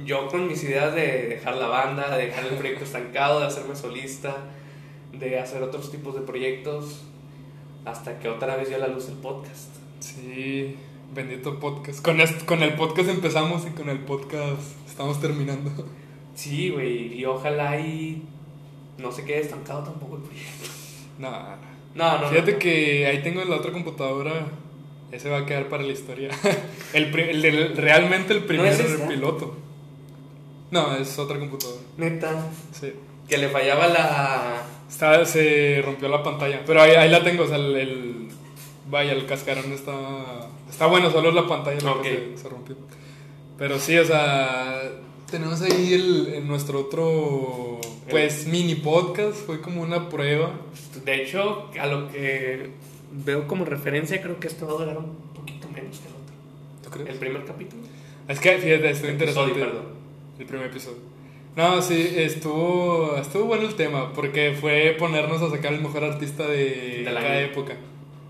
[0.06, 3.76] Yo con mis ideas de dejar la banda, de dejar el proyecto estancado, de hacerme
[3.76, 4.36] solista,
[5.14, 7.02] de hacer otros tipos de proyectos,
[7.86, 9.70] hasta que otra vez dio a la luz el podcast.
[10.00, 10.76] Sí,
[11.14, 12.04] bendito podcast.
[12.04, 15.72] Con, est- con el podcast empezamos y con el podcast estamos terminando.
[16.36, 18.24] Sí, güey, y ojalá y
[18.98, 20.70] no se quede estancado tampoco el proyecto.
[21.20, 21.58] Nada.
[21.94, 22.28] No, no.
[22.30, 22.60] Fíjate no.
[22.60, 24.46] que ahí tengo en la otra computadora.
[25.12, 26.30] Ese va a quedar para la historia.
[26.94, 29.08] el, el del- realmente el primer esta?
[29.10, 29.58] piloto.
[30.72, 31.82] No, es otra computadora.
[31.98, 32.94] Neta, Sí.
[33.28, 34.64] que le fallaba la.
[34.90, 36.62] Está, se rompió la pantalla.
[36.66, 37.44] Pero ahí, ahí la tengo.
[37.44, 38.28] O sea, el, el-
[38.90, 39.92] Vaya, el cascarón está.
[40.70, 42.76] Está bueno, solo es la pantalla la que se, se rompió.
[43.58, 44.82] Pero sí, o sea.
[45.30, 47.80] Tenemos ahí el, en nuestro otro.
[48.10, 49.38] Pues mini podcast.
[49.46, 50.52] Fue como una prueba.
[51.06, 52.70] De hecho, a lo que
[53.14, 56.36] veo como referencia, creo que esto va a durar un poquito menos que el otro.
[56.84, 57.10] ¿Tú crees?
[57.12, 57.84] El primer capítulo.
[58.28, 59.52] Es que, fíjate, estuvo interesante.
[59.52, 60.01] Episodio, perdón.
[60.42, 60.98] El primer episodio.
[61.56, 66.48] No, sí, estuvo, estuvo bueno el tema, porque fue ponernos a sacar el mejor artista
[66.48, 67.74] de, Del cada época.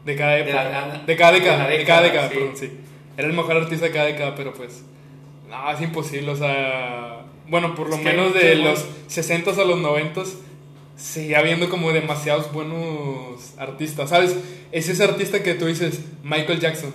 [0.06, 0.64] De cada De época.
[0.64, 1.58] la- De, cada de década.
[1.64, 2.34] la De, cada década, sí.
[2.36, 2.72] perdón, sí.
[3.16, 4.84] Era el mejor artista de cada década, pero pues.
[5.50, 7.26] No, es imposible, o sea.
[7.48, 10.24] Bueno, por lo Es que menos hay de muchos los 60 a los 90
[10.98, 14.36] seguía habiendo como demasiados buenos artistas, ¿sabes?
[14.74, 16.94] Es ese artista que tú dices, Michael Jackson,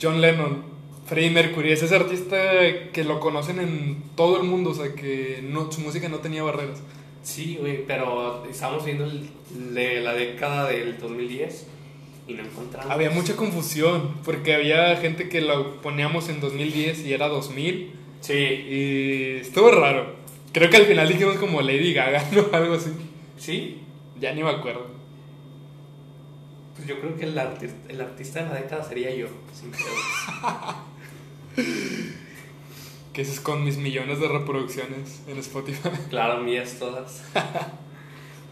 [0.00, 0.62] John Lennon,
[1.06, 2.36] Freddie Mercury, es ese artista
[2.92, 6.42] que lo conocen en todo el mundo, o sea, que no, su música no tenía
[6.42, 6.80] barreras.
[7.22, 9.28] Sí, güey, pero estamos viendo el
[9.74, 11.66] de la década del 2010
[12.28, 12.90] y no encontramos.
[12.90, 18.32] Había mucha confusión, porque había gente que lo poníamos en 2010 y era 2000, Sí,
[18.32, 20.14] y estuvo raro.
[20.52, 22.46] Creo que al final dijimos como Lady Gaga, ¿no?
[22.56, 22.90] Algo así.
[23.36, 23.80] sí.
[24.18, 24.86] Ya ni me acuerdo.
[26.76, 29.70] Pues yo creo que el, arti- el artista de la década sería yo, sin.
[33.12, 35.88] Que es con mis millones de reproducciones en Spotify.
[36.10, 37.22] claro, mías todas.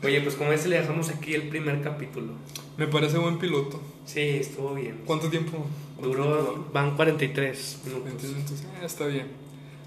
[0.05, 2.33] Oye, pues como ese le dejamos aquí el primer capítulo.
[2.77, 3.81] Me parece buen piloto.
[4.05, 5.03] Sí, estuvo bien.
[5.05, 5.65] ¿Cuánto tiempo?
[6.01, 8.25] Duró, van 43 minutos.
[8.25, 9.27] Entonces, eh, está bien.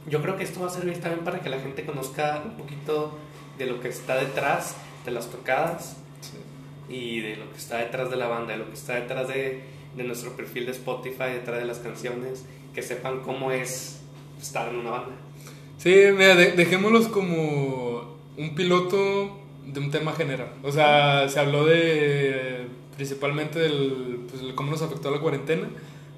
[0.08, 3.18] Yo creo que esto va a servir también para que la gente conozca un poquito
[3.58, 6.94] de lo que está detrás de las tocadas Sí.
[6.94, 9.64] y de lo que está detrás de la banda, de lo que está detrás de,
[9.96, 12.46] de nuestro perfil de Spotify, detrás de las canciones,
[12.76, 14.02] que sepan cómo es
[14.42, 15.16] estar en una banda.
[15.78, 20.50] Sí, mira, de- dejémoslos como un piloto de un tema general.
[20.64, 25.68] O sea, se habló de principalmente del pues, cómo nos afectó la cuarentena,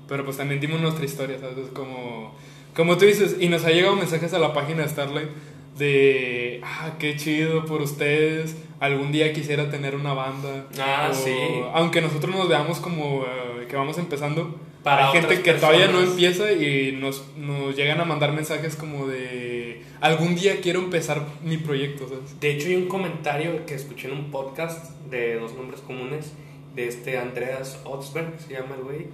[0.07, 1.67] pero pues también dimos nuestra historia, ¿sabes?
[1.73, 2.33] Como,
[2.75, 5.29] como tú dices, y nos ha llegado mensajes a la página de Starlight
[5.77, 10.65] de, ah, qué chido por ustedes, algún día quisiera tener una banda.
[10.79, 11.35] Ah, O, sí.
[11.73, 14.55] Aunque nosotros nos veamos como eh, que vamos empezando,
[14.87, 19.05] Para hay gente que todavía no empieza y nos, nos llegan a mandar mensajes como
[19.05, 22.39] de algún día quiero empezar mi proyecto, ¿sabes?
[22.39, 26.31] De hecho, hay un comentario que escuché en un podcast de dos nombres comunes,
[26.73, 29.07] de este Andreas Otsberg, se llama el güey,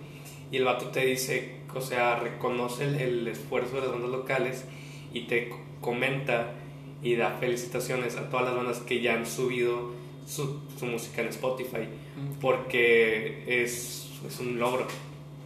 [0.52, 4.66] y el vato te dice, o sea, reconoce el, el esfuerzo de las bandas locales
[5.12, 5.50] y te
[5.82, 6.54] comenta
[7.02, 9.92] y da felicitaciones a todas las bandas que ya han subido
[10.28, 11.88] su, su música en Spotify,
[12.40, 14.86] porque es, es un logro.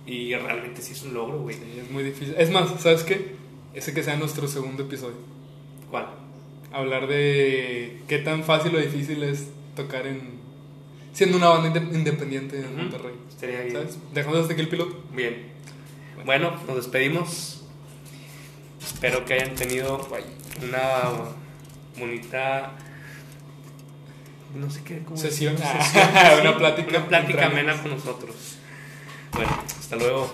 [0.08, 1.56] Y realmente sí es un logro, güey.
[1.56, 2.34] Sí, es muy difícil.
[2.38, 3.36] Es más, ¿sabes qué?
[3.74, 5.18] Ese que sea nuestro segundo episodio.
[5.92, 6.08] ¿Cuál?
[6.72, 10.40] Hablar de qué tan fácil o difícil es tocar en.
[11.14, 12.78] siendo una banda inde- independiente en Ujú.
[12.78, 13.14] Monterrey.
[13.30, 13.74] Estaría bien.
[13.74, 13.98] ¿Sabes?
[14.14, 15.04] Dejamos hasta aquí el piloto.
[15.14, 15.48] Bien.
[16.26, 17.66] Bueno, nos despedimos.
[18.84, 20.08] Espero que hayan tenido
[20.62, 21.12] una
[22.00, 22.72] bonita.
[24.56, 25.00] No sé qué.
[25.00, 25.56] ¿cómo Sesión.
[25.64, 28.57] Ah, una plática Una plática amena con nosotros.
[29.38, 30.32] Bueno, hasta luego.